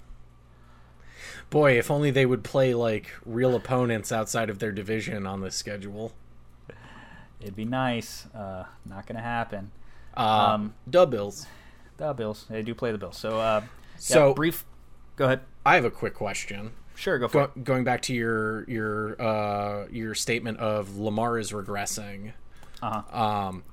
[1.50, 5.54] Boy, if only they would play like real opponents outside of their division on this
[5.54, 6.12] schedule.
[7.40, 8.26] It'd be nice.
[8.34, 9.70] Uh, not gonna happen.
[10.16, 10.20] Uh,
[10.54, 11.46] Um, Dub Bills.
[11.98, 12.46] The Bills.
[12.48, 13.18] They do play the Bills.
[13.18, 13.68] So, uh, yeah,
[13.98, 14.64] So- brief.
[15.16, 15.40] Go ahead.
[15.66, 16.72] I have a quick question.
[16.94, 17.64] Sure, go for Go, it.
[17.64, 22.32] going back to your your uh, your statement of Lamar is regressing.
[22.82, 23.18] Uh-huh.
[23.48, 23.64] Um,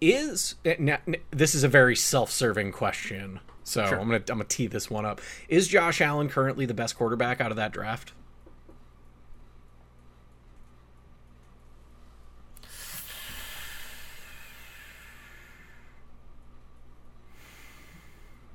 [0.00, 3.98] is n- n- this is a very self-serving question, so Sure.
[3.98, 5.20] I'm gonna I'm gonna tee this one up.
[5.48, 8.12] Is Josh Allen currently the best quarterback out of that draft?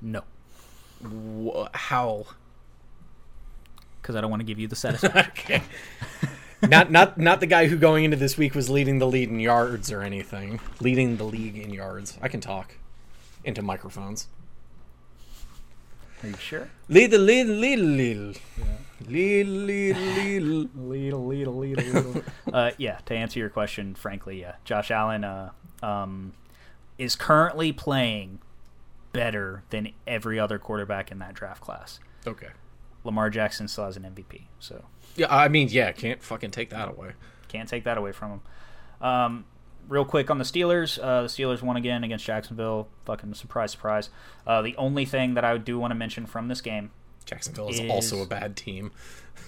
[0.01, 0.23] No,
[1.03, 2.25] Wh- How?
[4.01, 5.61] because I don't want to give you the satisfaction.
[5.61, 5.63] Okay.
[6.67, 9.39] not not not the guy who going into this week was leading the lead in
[9.39, 10.59] yards or anything.
[10.79, 12.17] Leading the league in yards.
[12.21, 12.77] I can talk
[13.43, 14.27] into microphones.
[16.23, 16.69] Are you sure?
[16.87, 18.39] Lead the lead, lead, lead,
[19.07, 20.41] lead, lead, lead.
[20.77, 22.23] Little, little, little, little.
[22.53, 25.51] uh, yeah, to answer your question, frankly, yeah, Josh Allen uh,
[25.81, 26.33] um,
[26.97, 28.39] is currently playing
[29.13, 31.99] better than every other quarterback in that draft class.
[32.27, 32.49] Okay.
[33.03, 34.83] Lamar Jackson still has an MVP, so
[35.15, 37.13] Yeah, I mean, yeah, can't fucking take that away.
[37.47, 38.41] can't take that away from him.
[39.05, 39.45] Um,
[39.87, 42.87] real quick on the Steelers, uh, the Steelers won again against Jacksonville.
[43.05, 44.09] Fucking surprise, surprise.
[44.47, 46.91] Uh, the only thing that I do want to mention from this game
[47.25, 48.91] Jacksonville is, Is- also a bad team.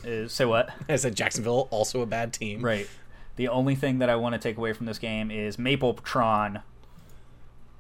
[0.04, 0.70] is say what?
[0.90, 2.62] I said Jacksonville also a bad team.
[2.62, 2.88] Right.
[3.36, 6.62] The only thing that I want to take away from this game is Mapletron.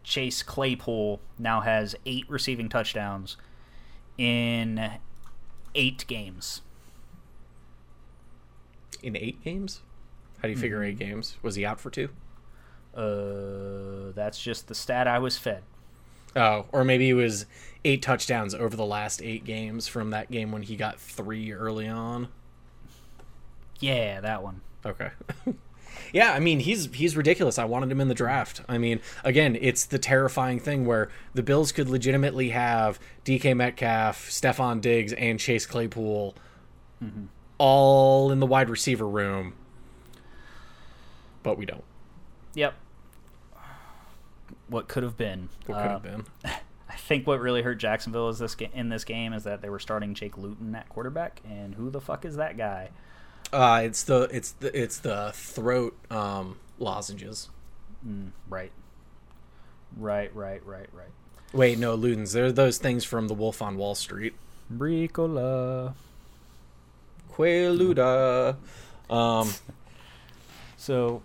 [0.04, 3.38] Chase Claypool now has eight receiving touchdowns
[4.18, 4.92] in
[5.76, 6.62] eight games.
[9.02, 9.82] In eight games?
[10.38, 11.38] How do you figure eight games?
[11.42, 12.10] Was he out for two?
[12.96, 15.64] Uh, that's just the stat I was fed.
[16.36, 17.46] Oh, or maybe it was
[17.86, 21.88] eight touchdowns over the last eight games from that game when he got three early
[21.88, 22.28] on.
[23.80, 24.62] Yeah, that one.
[24.86, 25.10] Okay.
[26.14, 27.60] yeah, I mean he's he's ridiculous.
[27.60, 28.62] I wanted him in the draft.
[28.68, 34.30] I mean, again, it's the terrifying thing where the Bills could legitimately have DK Metcalf,
[34.30, 36.36] Stefon Diggs, and Chase Claypool
[37.58, 39.54] all in the wide receiver room.
[41.44, 41.84] But we don't.
[42.56, 42.74] Yep.
[44.74, 45.50] What could have been?
[45.68, 46.26] What could Uh, been?
[46.90, 49.70] I think what really hurt Jacksonville is this ga- in this game is that they
[49.70, 52.90] were starting Jake Luton at quarterback, and who the fuck is that guy?
[53.52, 57.50] Uh, it's the it's the it's the throat um, lozenges.
[58.50, 58.72] Right.
[59.96, 61.10] Right, right, right, right.
[61.54, 62.34] Wait, no, Ludens.
[62.34, 64.34] They're those things from The Wolf on Wall Street.
[64.74, 65.94] Bricola.
[67.34, 68.56] Quaaluda.
[69.10, 69.52] Um,
[70.78, 71.22] So,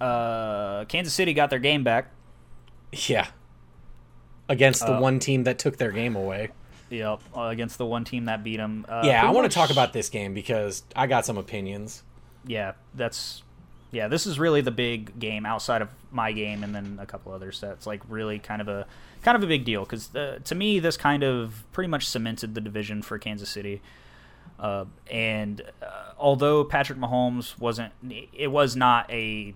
[0.00, 2.06] uh, Kansas City got their game back.
[2.92, 3.28] Yeah.
[4.48, 6.50] Against the Uh, one team that took their game away.
[6.90, 8.84] Yep, uh, against the one team that beat them.
[8.88, 12.02] Uh, yeah, I want to talk about this game because I got some opinions.
[12.44, 13.44] Yeah, that's
[13.92, 14.08] yeah.
[14.08, 17.60] This is really the big game outside of my game, and then a couple others.
[17.60, 18.86] That's like really kind of a
[19.22, 22.56] kind of a big deal because uh, to me, this kind of pretty much cemented
[22.56, 23.80] the division for Kansas City.
[24.58, 27.92] Uh, and uh, although Patrick Mahomes wasn't,
[28.32, 29.54] it was not a,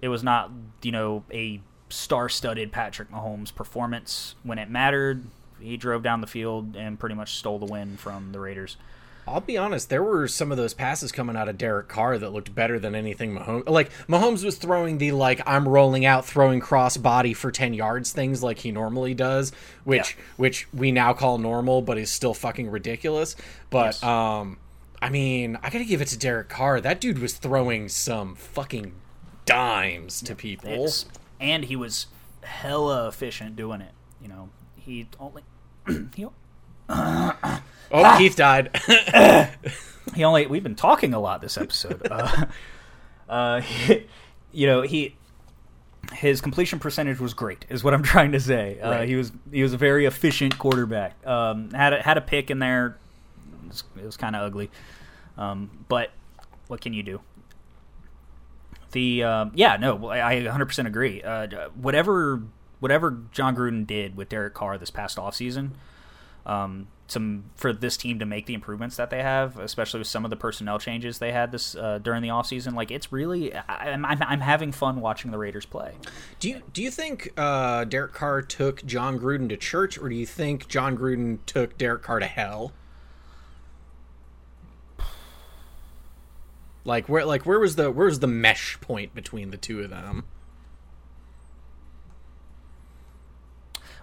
[0.00, 0.50] it was not
[0.82, 1.60] you know a
[1.92, 5.24] star-studded Patrick Mahomes performance when it mattered.
[5.60, 8.76] He drove down the field and pretty much stole the win from the Raiders.
[9.28, 12.30] I'll be honest, there were some of those passes coming out of Derek Carr that
[12.30, 13.68] looked better than anything Mahomes.
[13.68, 18.10] Like Mahomes was throwing the like I'm rolling out, throwing cross body for ten yards
[18.10, 19.52] things like he normally does,
[19.84, 20.24] which Yeah.
[20.38, 23.36] which we now call normal, but is still fucking ridiculous.
[23.70, 24.02] But Yes.
[24.02, 24.56] um,
[25.00, 26.80] I mean, I gotta give it to Derek Carr.
[26.80, 28.92] That dude was throwing some fucking
[29.46, 30.84] dimes to people.
[30.86, 31.06] It's,
[31.42, 32.06] and he was
[32.42, 33.92] hella efficient doing it.
[34.22, 35.42] You know, he only
[36.14, 36.26] he,
[36.88, 38.70] Oh, Keith died.
[40.14, 42.06] he only we've been talking a lot this episode.
[42.10, 42.46] uh,
[43.28, 43.60] uh,
[44.52, 45.16] you know, he
[46.14, 48.78] his completion percentage was great, is what I'm trying to say.
[48.80, 49.08] Uh, Right.
[49.08, 51.26] He was he was a very efficient quarterback.
[51.26, 52.98] Um, had a, had a pick in there.
[53.64, 54.70] It was, it was kind of ugly,
[55.36, 56.10] um, but
[56.68, 57.20] what can you do?
[58.92, 61.22] The um, yeah no I I 100% agree.
[61.22, 62.42] Uh, whatever
[62.80, 65.70] whatever Jon Gruden did with Derek Carr this past offseason,
[66.44, 70.24] um, some for this team to make the improvements that they have, especially with some
[70.24, 72.74] of the personnel changes they had this uh, during the offseason.
[72.74, 75.92] Like it's really, I, I'm, I'm I'm having fun watching the Raiders play.
[76.40, 80.14] Do you do you think uh, Derek Carr took Jon Gruden to church, or do
[80.14, 82.72] you think Jon Gruden took Derek Carr to hell?
[86.84, 89.90] Like where like where was the where was the mesh point between the two of
[89.90, 90.24] them?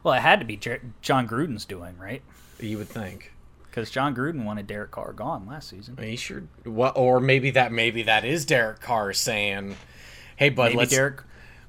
[0.04, 2.22] Well, it had to be Jer- Jon Gruden's doing, right?
[2.60, 3.34] You would think.
[3.66, 5.98] Because Jon Gruden wanted Derek Carr gone last season.
[6.02, 6.44] He sure?
[6.64, 6.94] What?
[6.96, 9.76] Or maybe that maybe that is Derek Carr saying,
[10.38, 11.22] "Hey, bud, Maybe let's Derek.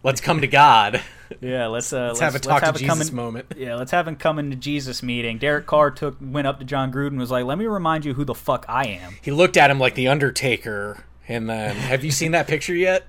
[0.02, 1.02] Let's come to God.
[1.40, 4.08] Yeah, let's uh, Let's, have a talk to Jesus come in- moment." Yeah, let's have
[4.08, 5.38] him come into Jesus meeting.
[5.38, 8.14] Derek Carr took went up to Jon Gruden and was like, "Let me remind you
[8.14, 12.02] who the fuck I am." He looked at him like the Undertaker, and then have
[12.02, 13.06] you seen that picture yet?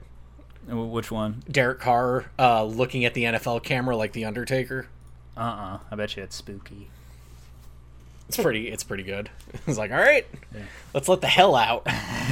[0.67, 1.41] Which one?
[1.49, 4.87] Derek Carr uh, looking at the NFL camera like the Undertaker.
[5.35, 6.89] Uh uh I bet you it's spooky.
[8.27, 8.69] It's pretty.
[8.69, 9.29] It's pretty good.
[9.67, 10.25] It's like, all right,
[10.93, 11.87] let's let the hell out.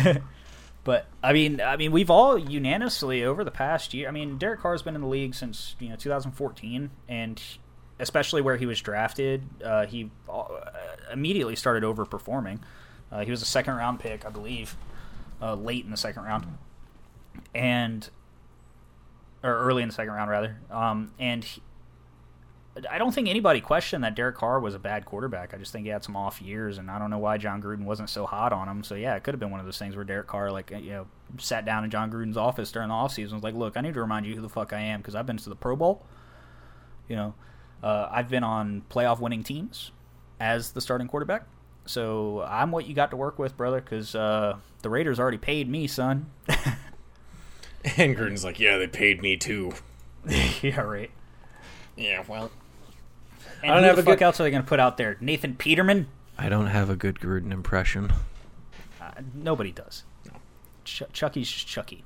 [0.84, 4.08] But I mean, I mean, we've all unanimously over the past year.
[4.08, 7.42] I mean, Derek Carr's been in the league since you know 2014, and
[8.00, 10.44] especially where he was drafted, uh, he uh,
[11.12, 12.60] immediately started overperforming.
[13.12, 14.76] Uh, he was a second round pick, I believe,
[15.42, 16.46] uh, late in the second round,
[17.54, 18.10] and
[19.44, 20.58] or early in the second round rather.
[20.72, 21.46] Um, and
[22.90, 25.54] I don't think anybody questioned that Derek Carr was a bad quarterback.
[25.54, 27.84] I just think he had some off years, and I don't know why Jon Gruden
[27.84, 28.84] wasn't so hot on him.
[28.84, 30.92] So yeah, it could have been one of those things where Derek Carr, like you
[30.92, 31.08] know,
[31.38, 33.94] sat down in Jon Gruden's office during the offseason and was like, "Look, I need
[33.94, 36.06] to remind you who the fuck I am because I've been to the Pro Bowl.
[37.08, 37.34] You know,
[37.82, 39.92] uh, I've been on playoff winning teams
[40.40, 41.44] as the starting quarterback.
[41.86, 43.82] So I'm what you got to work with, brother.
[43.82, 46.30] Because uh, the Raiders already paid me, son.
[47.84, 49.74] And Gruden's like, yeah, they paid me too.
[50.62, 51.12] yeah, right.
[51.96, 52.52] Yeah, well,
[53.64, 54.80] And I don't who have the a fuck good- else are they going to put
[54.80, 55.18] out there?
[55.20, 56.08] Nathan Peterman?
[56.38, 58.14] I don't have a good Gruden impression.
[59.02, 60.04] Uh, nobody does.
[60.86, 62.04] Ch- Chucky's just Chucky.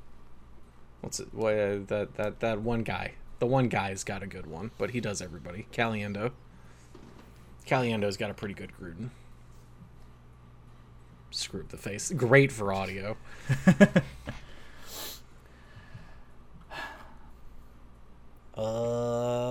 [1.01, 1.28] What's it?
[1.34, 3.14] What, uh, that that that one guy.
[3.39, 5.68] The one guy's got a good one, but he does everybody.
[5.74, 6.32] Caliendo.
[7.68, 9.10] Caliendo's got a pretty good Gruden.
[11.32, 12.12] Screw up the face.
[12.16, 13.18] Great for audio.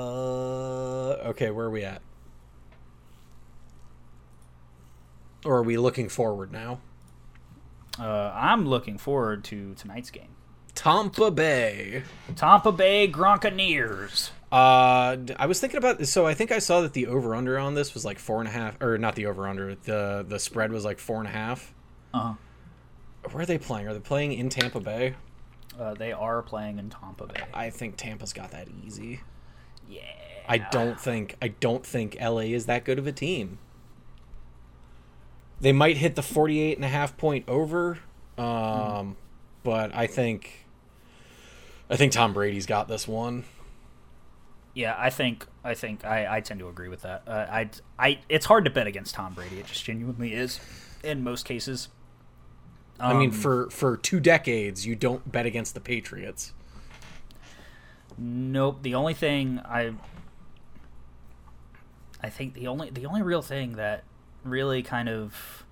[0.03, 2.03] uh, okay, where are we at?
[5.45, 6.81] Or are we looking forward now?
[7.99, 10.29] Uh, I'm looking forward to tonight's game.
[10.75, 12.05] Tampa Bay.
[12.37, 14.31] Tampa Bay Gronkaneers.
[14.51, 17.75] Uh, I was thinking about so I think I saw that the over under on
[17.75, 19.75] this was like four and a half, or not the over under.
[19.75, 21.75] The the spread was like four and a half.
[22.15, 22.35] Uh-huh.
[23.31, 23.89] Where are they playing?
[23.89, 25.15] Are they playing in Tampa Bay?
[25.79, 27.43] Uh, they are playing in Tampa Bay.
[27.53, 29.21] I think Tampa's got that easy.
[29.89, 30.32] Yeah.
[30.49, 33.59] I don't think I don't think LA is that good of a team.
[35.61, 37.99] They might hit the 48 and a half point over.
[38.37, 39.17] Um,
[39.63, 40.67] but I think
[41.89, 43.45] I think Tom Brady's got this one.
[44.75, 47.23] Yeah, I think I think I, I tend to agree with that.
[47.27, 49.59] Uh, I I it's hard to bet against Tom Brady.
[49.59, 50.59] It just genuinely is
[51.05, 51.89] in most cases.
[52.99, 56.53] I mean Um, for for 2 decades you don't bet against the Patriots.
[58.19, 58.83] Nope.
[58.83, 59.95] The only thing I
[62.23, 64.05] I think the only the only real thing that
[64.45, 65.65] really kind of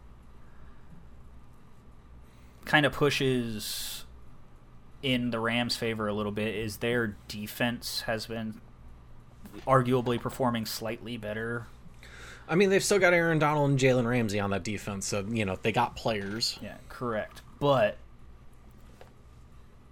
[2.65, 4.05] kind of pushes
[5.03, 8.61] in the Rams' favor a little bit is their defense has been
[9.67, 11.67] arguably performing slightly better.
[12.49, 15.45] I mean, they've still got Aaron Donald and Jalen Ramsey on that defense, so you
[15.45, 16.59] know they got players.
[16.61, 17.43] Yeah, correct.
[17.61, 17.97] But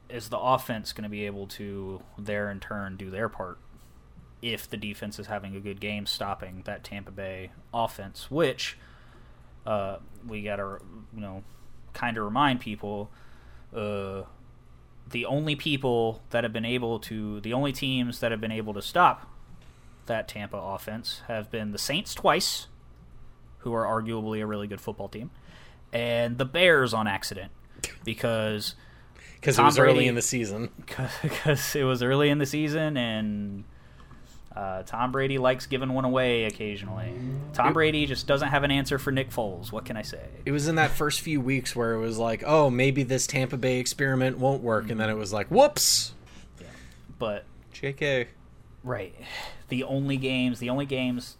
[0.09, 3.59] is the offense going to be able to there in turn do their part
[4.43, 8.78] if the defense is having a good game stopping that Tampa Bay offense, which
[9.66, 10.78] uh, we got to
[11.14, 11.43] you know
[11.93, 13.11] kind of remind people
[13.74, 14.22] uh,
[15.11, 18.74] the only people that have been able to the only teams that have been able
[18.74, 19.30] to stop
[20.07, 22.66] that Tampa offense have been the Saints twice,
[23.59, 25.30] who are arguably a really good football team,
[25.93, 27.53] and the Bears on accident
[28.05, 28.74] because
[29.41, 30.70] because it was early in the season.
[31.22, 33.64] because it was early in the season and
[34.59, 37.12] uh, Tom Brady likes giving one away occasionally.
[37.52, 39.70] Tom Brady just doesn't have an answer for Nick Foles.
[39.70, 40.26] What can I say?
[40.44, 43.56] It was in that first few weeks where it was like, oh, maybe this Tampa
[43.56, 46.12] Bay experiment won't work, and then it was like, whoops,
[46.60, 46.66] Yeah.
[47.20, 48.26] But Jk.
[48.82, 49.14] right,
[49.68, 51.36] the only games, the only games,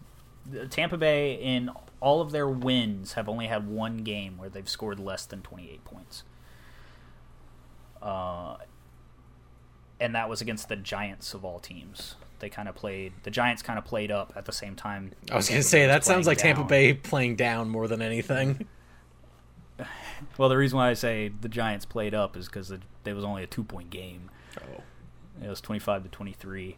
[0.69, 1.69] Tampa Bay in
[1.99, 5.69] all of their wins have only had one game where they've scored less than twenty
[5.69, 6.23] eight points.
[8.01, 8.55] Uh,
[9.99, 12.15] and that was against the Giants of all teams.
[12.39, 13.13] They kind of played.
[13.23, 15.11] The Giants kind of played up at the same time.
[15.31, 16.63] I was gonna say that sounds playing like Tampa.
[16.63, 18.67] Bay playing down more than anything.
[20.37, 23.23] Well, the reason why I say the Giants played up is because it there was
[23.23, 24.29] only a two point game.
[24.57, 24.81] Oh.
[25.41, 26.75] It was twenty five to twenty three.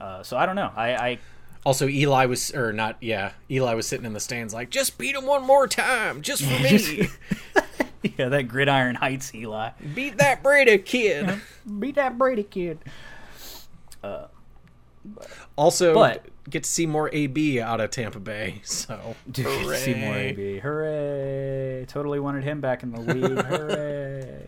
[0.00, 0.72] Uh, so I don't know.
[0.74, 1.18] I, I
[1.64, 5.14] Also, Eli was, or not, yeah, Eli was sitting in the stands like, just beat
[5.14, 7.08] him one more time, just for me.
[8.16, 9.70] yeah, that Gridiron Heights Eli.
[9.94, 11.40] Beat that Brady kid.
[11.78, 12.78] Beat that Brady kid.
[15.56, 18.60] Also, But- get to see more AB out of Tampa Bay.
[18.64, 20.58] So Dude, Seymour AB.
[20.60, 21.84] Hooray.
[21.88, 23.38] Totally wanted him back in the league.
[23.44, 24.46] Hooray.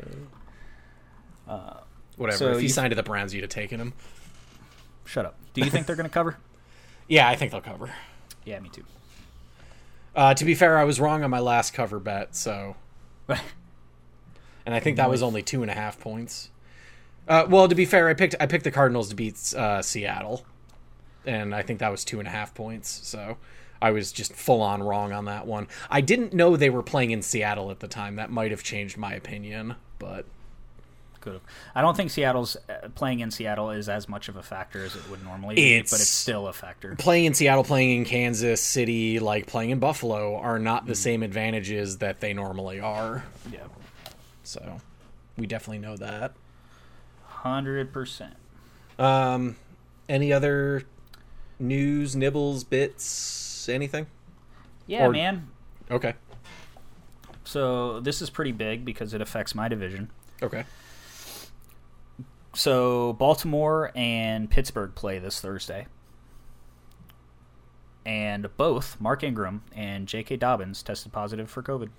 [2.17, 2.39] whatever.
[2.39, 3.93] So if he you- signed to the Browns, you'd have taken him.
[5.05, 5.35] Shut up.
[5.55, 6.37] Do you think they're going to cover?
[7.09, 7.91] Yeah, I think they'll cover.
[8.45, 8.85] Yeah, me too.
[10.15, 12.77] Uh, to be fair, I was wrong on my last cover bet, so
[13.29, 16.51] and I think that was only two and a half points.
[17.27, 20.45] Uh, well, to be fair, I picked I picked the Cardinals to beat uh, Seattle,
[21.27, 23.01] and I think that was two and a half points.
[23.07, 23.37] So
[23.83, 25.69] I was just full on wrong on that one.
[25.91, 28.17] I didn't know they were playing in Seattle at the time.
[28.17, 30.27] That might have changed my opinion, but
[31.21, 31.43] Could have.
[31.75, 34.97] I don't think Seattle's uh, playing in Seattle is as much of a factor as
[34.97, 36.95] it would normally be, It's- but it's still a factor.
[36.97, 41.23] playing in Seattle, playing in Kansas City, like playing in Buffalo, are not the same
[41.23, 43.25] advantages that they normally are.
[43.53, 43.61] Yeah.
[44.45, 44.81] So
[45.37, 46.33] we definitely know that.
[47.45, 48.33] 100%.
[48.99, 49.57] Um,
[50.09, 50.83] any other
[51.61, 54.07] news, nibbles, bits, anything?
[54.87, 55.49] Yeah, Or- man.
[55.91, 56.15] Okay.
[57.45, 60.11] So this is pretty big because it affects my division.
[60.43, 60.65] Okay.
[62.55, 65.87] So Baltimore and Pittsburgh play this Thursday.
[68.07, 70.37] And both Mark Ingram and J.K.
[70.37, 71.91] Dobbins tested positive for COVID.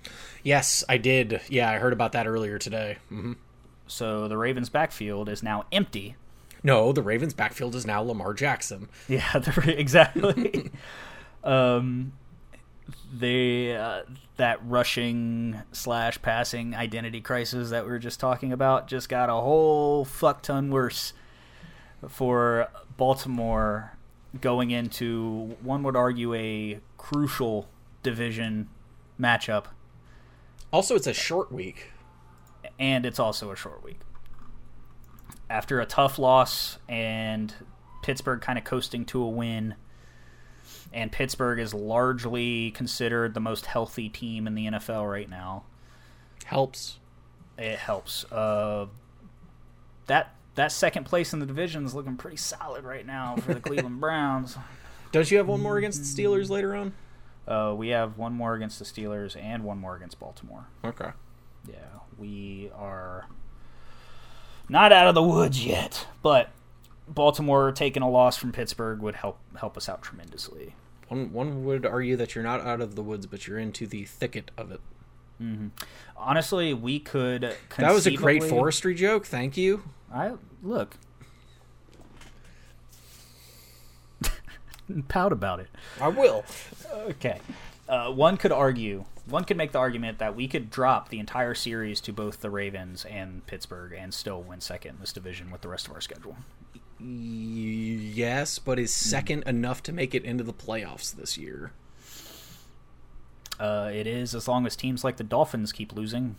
[0.42, 1.40] Yes, I did.
[1.48, 2.98] Yeah, I heard about that earlier today.
[3.08, 3.32] hmm
[3.86, 6.16] So the Ravens' backfield is now empty.
[6.64, 8.88] No, the Ravens' backfield is now Lamar Jackson.
[9.08, 10.70] Yeah, the- exactly.
[11.44, 12.12] um,
[13.12, 14.02] they uh,
[14.36, 19.34] that rushing slash passing identity crisis that we were just talking about just got a
[19.34, 21.12] whole fuck ton worse
[22.08, 23.96] for Baltimore
[24.40, 27.68] going into one would argue a crucial
[28.02, 28.68] division
[29.20, 29.66] matchup,
[30.72, 31.92] Also, it's a short week.
[32.78, 34.00] and it's also a short week.
[35.52, 37.54] After a tough loss and
[38.02, 39.74] Pittsburgh kind of coasting to a win,
[40.94, 45.64] and Pittsburgh is largely considered the most healthy team in the NFL right now.
[46.46, 46.98] Helps.
[47.58, 48.24] It helps.
[48.32, 48.86] Uh,
[50.06, 53.60] that that second place in the division is looking pretty solid right now for the
[53.68, 54.56] Cleveland Browns.
[55.12, 56.94] Don't you have one more against the Steelers later on?
[57.46, 60.66] Uh, we have one more against the Steelers and one more against Baltimore.
[60.82, 61.10] Okay.
[61.68, 63.26] Yeah, we are
[64.68, 66.50] not out of the woods yet, but
[67.08, 70.74] Baltimore taking a loss from Pittsburgh would help help us out tremendously.
[71.08, 74.04] One one would argue that you're not out of the woods, but you're into the
[74.04, 74.80] thicket of it.
[76.16, 77.56] Honestly, we could.
[77.76, 79.26] That was a great forestry joke.
[79.26, 79.82] Thank you.
[80.14, 80.96] I look.
[85.08, 85.68] Pout about it.
[86.00, 86.44] I will.
[86.94, 87.40] Okay.
[87.88, 91.54] Uh, one could argue, one could make the argument that we could drop the entire
[91.54, 95.60] series to both the Ravens and Pittsburgh and still win second in this division with
[95.60, 96.36] the rest of our schedule.
[97.00, 101.72] Yes, but is second enough to make it into the playoffs this year?
[103.58, 106.36] Uh, it is as long as teams like the Dolphins keep losing.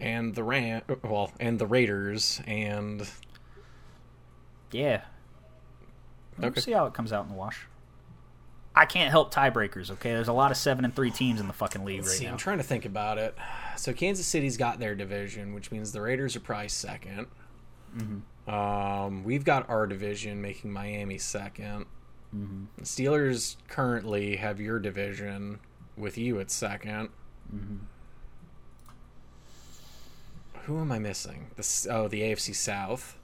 [0.00, 3.08] And the Ram, well, and the Raiders, and
[4.70, 5.02] Yeah.
[6.36, 6.60] We'll Okay.
[6.60, 7.66] see how it comes out in the wash.
[8.78, 9.90] I can't help tiebreakers.
[9.90, 12.24] Okay, there's a lot of seven and three teams in the fucking league right see,
[12.24, 12.32] now.
[12.32, 13.36] I'm trying to think about it.
[13.76, 17.26] So Kansas City's got their division, which means the Raiders are probably 2nd
[17.96, 18.54] Mm-hmm.
[18.54, 21.86] Um, we've got our division, making Miami 2nd
[22.36, 22.64] Mm-hmm.
[22.76, 25.60] The Steelers currently have your division
[25.96, 27.08] with you at 2nd
[27.54, 27.76] Mm-hmm.
[30.64, 31.46] Who am I missing?
[31.56, 33.17] This oh, the AFC South.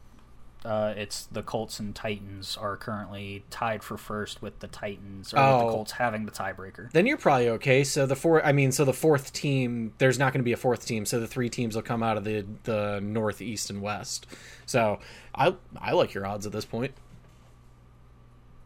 [0.65, 5.37] Uh, it's the Colts and Titans are currently tied for first with the Titans, or
[5.37, 5.59] with Oh.
[5.67, 6.91] the Colts having the tiebreaker.
[6.93, 7.85] Then you're probably okay.
[7.85, 10.57] So the four, I mean, so the fourth team, there's not going to be a
[10.57, 11.05] fourth team.
[11.05, 14.27] So the three teams will come out of the the North, East, and West.
[14.65, 15.01] So
[15.35, 16.93] I I like your odds at this point.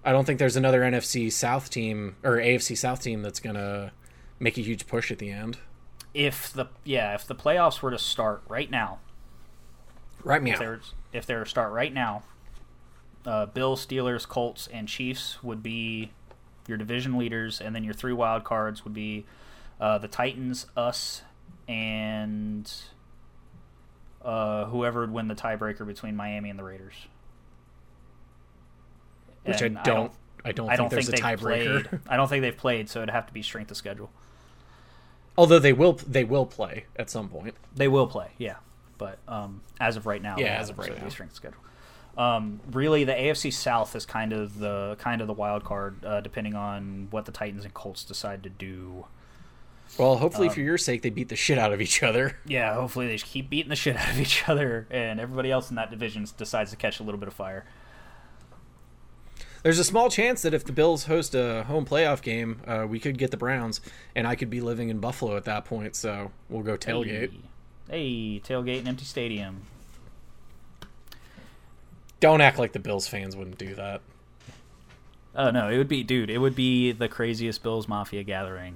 [0.05, 3.93] I don't think there's another NFC South team or AFC South team that's gonna
[4.39, 5.59] make a huge push at the end.
[6.15, 9.01] If the yeah, if the playoffs were to start right now,
[10.25, 10.59] Right if meow.
[10.59, 12.23] there's if they were to start right now,
[13.27, 16.11] uh, Bills, Steelers, Colts, and Chiefs would be
[16.67, 19.25] your division leaders, and then your three wild cards would be
[19.81, 21.23] uh, the Titans, us,
[21.67, 22.71] and
[24.23, 26.95] uh, whoever would win the tiebreaker between Miami and the Raiders.
[29.45, 30.13] Which And I don't.
[30.45, 31.89] I don't, I don't think think, there's a they've tiebreaker.
[31.89, 32.01] played.
[32.09, 34.11] I don't think they've played, so it'd have to be strength of schedule.
[35.37, 35.95] Although they will.
[35.95, 37.55] They will play at some point.
[37.75, 38.57] They will play, yeah.
[38.99, 41.09] But um, as of right now, Yeah, as of right now.
[41.09, 41.61] strength schedule.
[42.17, 46.21] Um, really, the AFC South is kind of the kind of the wild card, uh,
[46.21, 49.07] depending on what the Titans and Colts decide to do.
[49.97, 52.37] Well, hopefully for your sake, they beat the shit out of each other.
[52.47, 55.71] Yeah, hopefully they just keep beating the shit out of each other, and everybody else
[55.71, 57.65] in that division decides to catch a little bit of fire.
[59.63, 63.01] There's a small chance that if the Bills host a home playoff game, uh, we
[63.01, 63.81] could get the Browns,
[64.15, 65.97] and I could be living in Buffalo at that point.
[65.97, 67.31] So we'll go tailgate.
[67.33, 67.41] Hey,
[67.89, 69.63] hey tailgate in empty stadium.
[72.21, 74.01] Don't act like the Bills fans wouldn't do that.
[75.35, 76.31] Oh no, it would be, dude.
[76.31, 78.75] It would be the craziest Bills Mafia gathering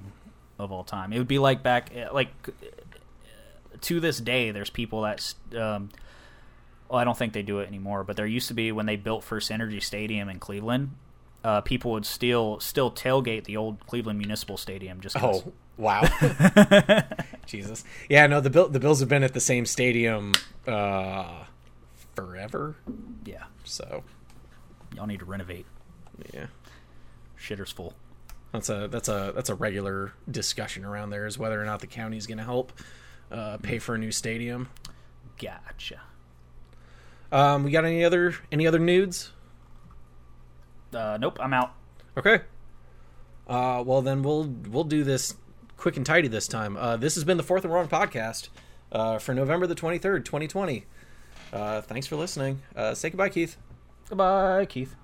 [0.57, 1.11] of all time.
[1.11, 2.29] It would be like back, like
[3.81, 4.51] to this day.
[4.51, 5.89] There's people that, um,
[6.89, 8.95] well, I don't think they do it anymore, but there used to be when they
[8.95, 10.91] built FirstEnergy Stadium in Cleveland.
[11.43, 15.01] Uh, people would still still tailgate the old Cleveland Municipal Stadium.
[15.01, 15.43] Just 'cause.
[15.45, 16.03] Oh wow,
[17.45, 17.83] Jesus!
[18.09, 20.33] Yeah, no, the Bill, the Bills have been at the same stadium
[20.67, 21.43] uh,
[22.15, 22.75] forever.
[23.25, 24.03] yeah, So
[24.95, 25.65] y'all need to renovate.
[26.33, 26.45] yeah,
[27.39, 27.93] Shitter's full.
[28.51, 31.87] that's a that's a that's a regular discussion around there is whether or not the
[31.87, 32.71] county's going to help
[33.31, 34.69] uh, pay for a new stadium.
[35.41, 35.99] Gotcha.
[37.31, 39.31] Um, we got any other any other nudes?
[40.95, 41.73] Uh, nope, I'm out.
[42.17, 42.41] Okay.
[43.47, 45.35] Uh, well then we'll we'll do this
[45.77, 46.77] quick and tidy this time.
[46.77, 48.49] Uh, this has been the Fourth and Wrong podcast
[48.91, 50.85] uh, for November the twenty third, twenty twenty.
[51.51, 52.61] Uh, thanks for listening.
[52.75, 53.57] Uh, say goodbye, Keith.
[54.09, 54.95] Goodbye, Keith.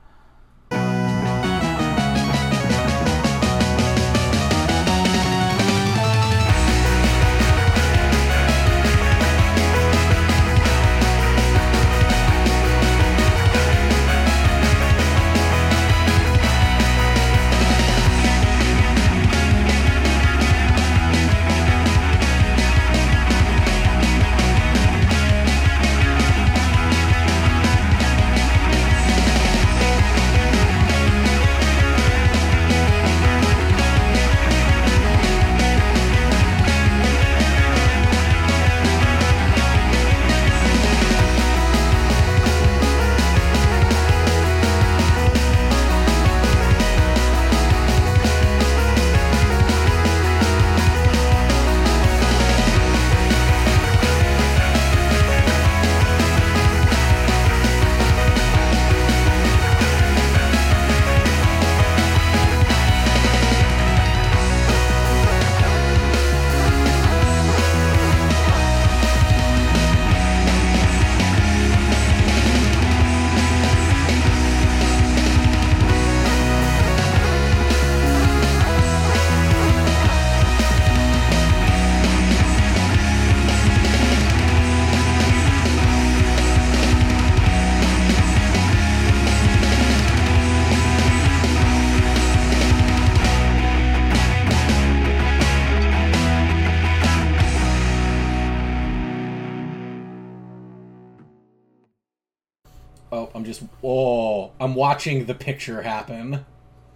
[104.79, 106.45] Watching the picture happen.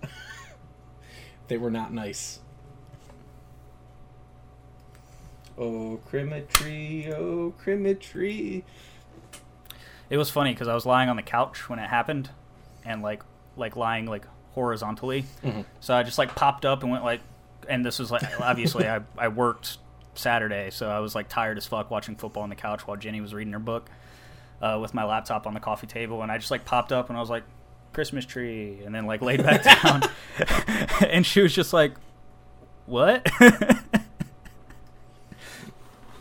[1.49, 2.39] they were not nice.
[5.57, 8.63] Oh, Crimetry, oh, Crimetry.
[10.09, 12.29] It was funny because I was lying on the couch when it happened,
[12.85, 13.21] and like
[13.57, 15.25] like lying like horizontally.
[15.81, 17.19] So I just like popped up and went like,
[17.67, 19.77] and this was like obviously I I worked
[20.15, 23.19] Saturday, so I was like tired as fuck watching football on the couch while Jenny
[23.19, 23.89] was reading her book
[24.61, 27.17] uh, with my laptop on the coffee table, and I just like popped up and
[27.17, 27.43] I was like
[27.93, 30.03] Christmas tree, and then like laid back down,
[31.07, 31.93] and she was just like,
[32.85, 33.27] what?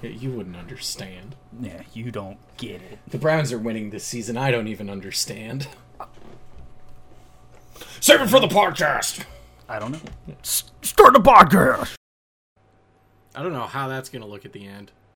[0.00, 1.36] Yeah, you wouldn't understand.
[1.60, 2.98] yeah, you don't get it.
[3.08, 4.36] The Browns are winning this season.
[4.36, 5.68] I don't even understand.
[8.00, 9.24] Save it for the podcast.
[9.68, 10.00] I don't know.
[10.42, 11.94] S- start the podcast.
[13.34, 14.90] I don't know how that's gonna look at the end.